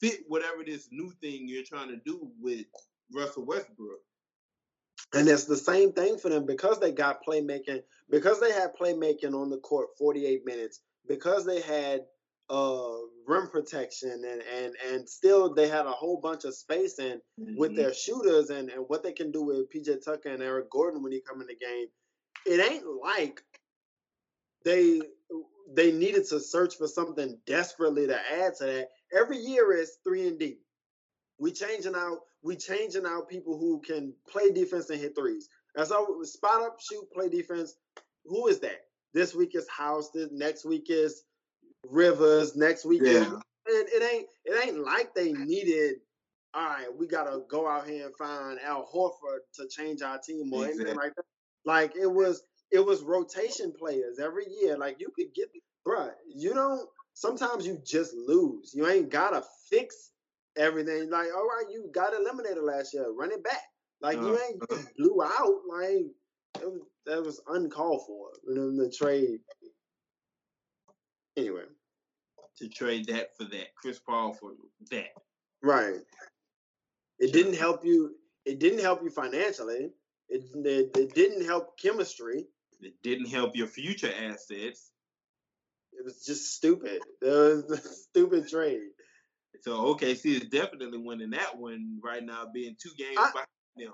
[0.00, 2.64] fit whatever this new thing you're trying to do with
[3.12, 4.00] Russell Westbrook.
[5.12, 9.34] And it's the same thing for them because they got playmaking, because they had playmaking
[9.34, 12.06] on the court 48 minutes, because they had
[12.50, 17.56] uh rim protection and and and still they had a whole bunch of spacing mm-hmm.
[17.56, 21.02] with their shooters and and what they can do with PJ Tucker and Eric Gordon
[21.02, 21.86] when he come in the game.
[22.44, 23.42] It ain't like
[24.64, 25.00] they
[25.74, 28.88] they needed to search for something desperately to add to that.
[29.18, 30.58] Every year is three and D.
[31.38, 35.48] We changing out we changing out people who can play defense and hit threes.
[35.74, 37.74] That's all spot up, shoot, play defense.
[38.26, 38.82] Who is that?
[39.12, 40.10] This week is House.
[40.10, 41.24] This next week is
[41.88, 42.56] Rivers.
[42.56, 43.12] Next week yeah.
[43.12, 43.26] is
[43.66, 45.96] it, it ain't it ain't like they needed.
[46.52, 50.52] All right, we gotta go out here and find Al Horford to change our team
[50.52, 50.82] or exactly.
[50.82, 51.24] anything like that.
[51.64, 54.76] Like it was it was rotation players every year.
[54.76, 55.48] Like you could get,
[55.86, 56.88] bruh, you don't.
[57.14, 58.72] Sometimes you just lose.
[58.74, 60.10] You ain't gotta fix
[60.56, 61.10] everything.
[61.10, 63.06] Like, all right, you got eliminated last year.
[63.12, 63.62] Run it back.
[64.00, 64.82] Like uh, you ain't you uh-huh.
[64.98, 65.60] blew out.
[65.68, 66.06] Like
[66.60, 68.28] it was, that was uncalled for.
[68.48, 69.38] You know, the trade.
[71.36, 71.62] Anyway,
[72.58, 74.52] to trade that for that, Chris Paul for
[74.90, 75.08] that.
[75.62, 76.00] Right.
[77.18, 78.14] It didn't help you.
[78.44, 79.90] It didn't help you financially.
[80.28, 82.46] It, it, it didn't help chemistry.
[82.84, 84.90] It didn't help your future assets.
[85.92, 87.00] It was just stupid.
[87.22, 87.76] It was a
[88.10, 88.90] stupid trade.
[89.62, 93.92] So OKC is definitely winning that one right now, being two games I, behind them.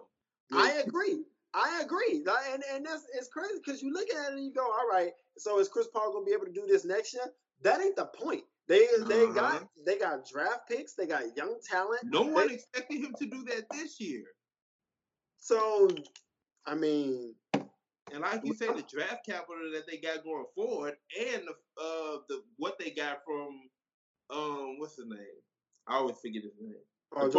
[0.53, 1.23] I agree.
[1.55, 2.25] I agree.
[2.53, 5.11] And and that's it's crazy because you look at it and you go, all right,
[5.37, 7.25] so is Chris Paul gonna be able to do this next year?
[7.63, 8.45] That ain't the point.
[8.69, 9.33] They they uh-huh.
[9.33, 12.03] got they got draft picks, they got young talent.
[12.05, 14.25] No one expected him to do that this year.
[15.39, 15.89] So
[16.67, 17.35] I mean
[18.13, 22.19] and like you say, the draft capital that they got going forward and the uh
[22.29, 23.61] the what they got from
[24.31, 25.21] um what's the name?
[25.87, 26.75] I always forget his name.
[27.15, 27.31] Oh,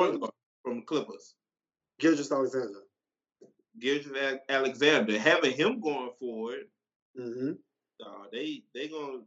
[0.63, 1.35] from the Clippers.
[1.99, 2.79] Gilgeous-Alexander.
[3.79, 5.17] Gilgeous Alexander.
[5.17, 6.63] Having him going forward,
[7.17, 7.53] mm-hmm.
[8.05, 9.19] uh, they they gonna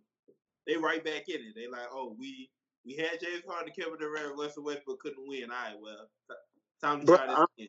[0.67, 1.55] they right back in it.
[1.55, 2.51] They like, oh, we
[2.85, 5.51] we had James Harden, Kevin Durant, Russell Westbrook couldn't win.
[5.51, 6.09] All right, well,
[6.83, 7.69] time to try this I'm, again.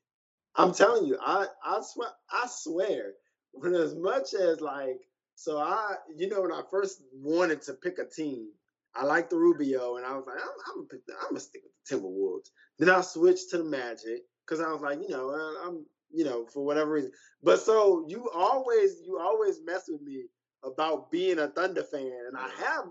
[0.57, 3.13] I'm telling you, I I swear, I swear,
[3.55, 4.99] when as much as like,
[5.35, 8.49] so I, you know, when I first wanted to pick a team,
[8.95, 11.39] I liked the Rubio, and I was like, I'm, I'm, gonna, pick the, I'm gonna
[11.41, 12.49] stick with the Timberwolves.
[12.79, 15.29] Then I switched to the Magic because I was like, you know,
[15.65, 17.11] I'm, you know, for whatever reason.
[17.43, 20.25] But so you always, you always mess with me
[20.63, 22.85] about being a Thunder fan, and I have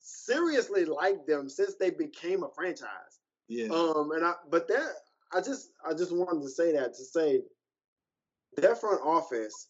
[0.00, 3.20] seriously liked them since they became a franchise.
[3.48, 3.68] Yeah.
[3.68, 4.92] Um, and I, but that,
[5.32, 7.42] I just, I just wanted to say that to say
[8.56, 9.68] their front office,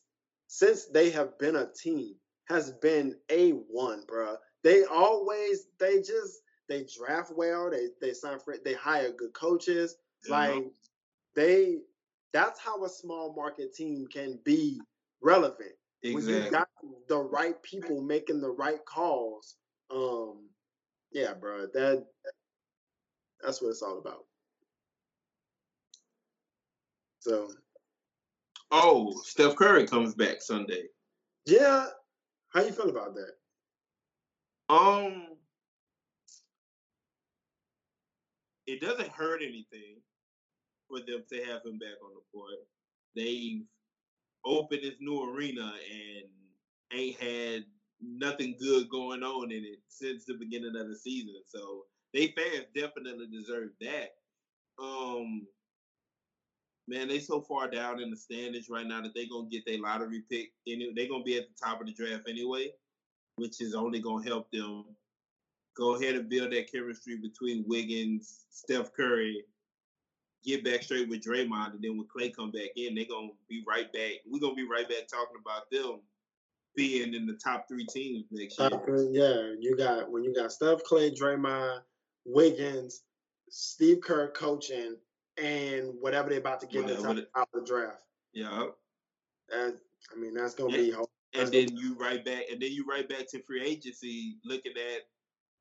[0.48, 2.14] since they have been a team,
[2.46, 4.36] has been a one, bro.
[4.64, 7.70] They always, they just, they draft well.
[7.70, 9.96] They they sign for, they hire good coaches.
[10.28, 10.64] Like
[11.36, 11.78] they,
[12.32, 14.80] that's how a small market team can be
[15.22, 15.72] relevant.
[16.02, 16.34] Exactly.
[16.34, 16.68] When you got
[17.08, 19.56] the right people making the right calls.
[19.90, 20.48] Um,
[21.12, 22.06] yeah, bro, that
[23.42, 24.24] that's what it's all about.
[27.20, 27.50] So.
[28.70, 30.84] Oh, Steph Curry comes back Sunday.
[31.46, 31.86] Yeah,
[32.50, 33.32] how you feel about that?
[34.68, 35.28] Um,
[38.66, 39.96] it doesn't hurt anything
[40.88, 42.58] for them to have him back on the court.
[43.16, 43.64] They've
[44.44, 46.28] opened this new arena and
[46.92, 47.64] ain't had
[48.00, 51.36] nothing good going on in it since the beginning of the season.
[51.46, 54.16] So they fans definitely deserve that.
[54.78, 55.46] Um,
[56.88, 59.78] man, they so far down in the standings right now that they're gonna get their
[59.78, 60.52] lottery pick.
[60.66, 62.70] Anyway, they gonna be at the top of the draft anyway,
[63.36, 64.84] which is only gonna help them
[65.76, 69.44] go ahead and build that chemistry between Wiggins, Steph Curry,
[70.44, 73.62] get back straight with Draymond, and then when Klay come back in, they're gonna be
[73.66, 74.12] right back.
[74.26, 76.00] We're gonna be right back talking about them
[76.74, 78.70] being in the top three teams next year.
[79.10, 81.80] yeah, you got when you got Steph, Klay, Draymond,
[82.24, 83.02] Wiggins,
[83.50, 84.96] Steve Kerr coaching,
[85.40, 88.02] and whatever they're about to get Whatever into out of the draft.
[88.32, 88.68] Yeah.
[89.50, 89.78] And
[90.12, 90.82] I mean, that's gonna Yeah.
[90.82, 91.08] be hard.
[91.34, 95.08] And then you right back, and then you right back to free agency, looking at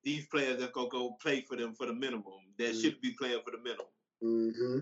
[0.04, 2.54] these players that's gonna go play for them for the minimum.
[2.58, 2.82] That Mhm.
[2.82, 3.88] should be playing for the minimum.
[4.24, 4.80] Mm-hmm.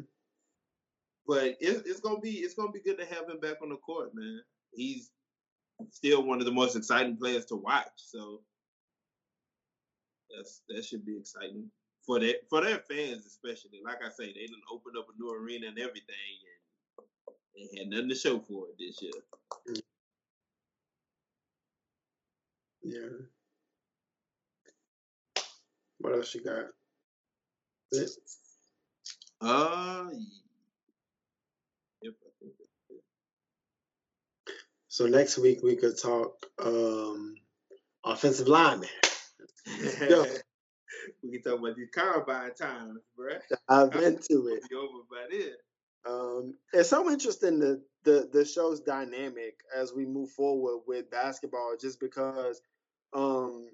[1.28, 3.78] But it's, it's gonna be it's gonna be good to have him back on the
[3.78, 4.44] court, man.
[4.72, 5.12] He's
[5.90, 7.92] still one of the most exciting players to watch.
[7.96, 8.46] So
[10.30, 11.72] that's that should be exciting
[12.06, 13.82] for their for their fans, especially.
[13.84, 16.36] Like I say, they didn't open up a new arena and everything,
[17.58, 19.12] and they had nothing to show for it this year.
[22.84, 23.26] Yeah.
[26.00, 26.66] What else you got?
[27.92, 28.10] It?
[29.42, 30.10] Uh,
[32.02, 33.04] yep, I think that's it.
[34.88, 37.36] So next week we could talk um
[38.04, 38.90] offensive lineman.
[41.24, 43.40] We can talk about these combine times, bruh.
[43.70, 44.70] I've been to it.
[44.70, 45.54] Be over by then.
[46.08, 51.76] Um, it's so interesting the, the the show's dynamic as we move forward with basketball,
[51.80, 52.62] just because
[53.14, 53.68] um,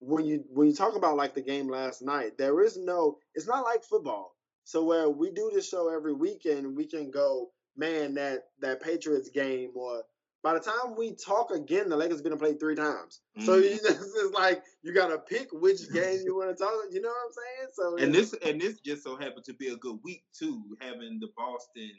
[0.00, 3.18] when you when you talk about like the game last night, there is no.
[3.34, 4.36] It's not like football.
[4.64, 9.30] So where we do this show every weekend, we can go, man, that that Patriots
[9.30, 10.02] game, or
[10.42, 13.20] by the time we talk again, the Lakers been played three times.
[13.40, 13.70] So Mhm.
[13.70, 16.72] you know, it's like you gotta pick which game you want to talk.
[16.90, 17.68] You know what I'm saying?
[17.74, 21.20] So And this and this just so happened to be a good week too, having
[21.20, 21.92] the Boston.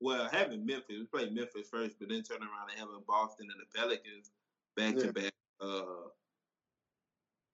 [0.00, 3.60] Well, having Memphis, we played Memphis first, but then turn around and having Boston and
[3.60, 4.30] the Pelicans
[4.76, 6.08] back to back uh,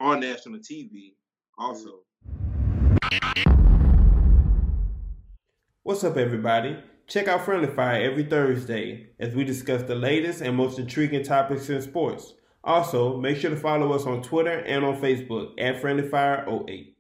[0.01, 1.15] on national TV.
[1.57, 2.01] Also,
[5.85, 6.77] What's up, everybody?
[7.07, 11.69] Check out Friendly Fire every Thursday as we discuss the latest and most intriguing topics
[11.69, 12.33] in sports.
[12.65, 16.94] Also, make sure to follow us on Twitter and on Facebook at Friendly Fire 08.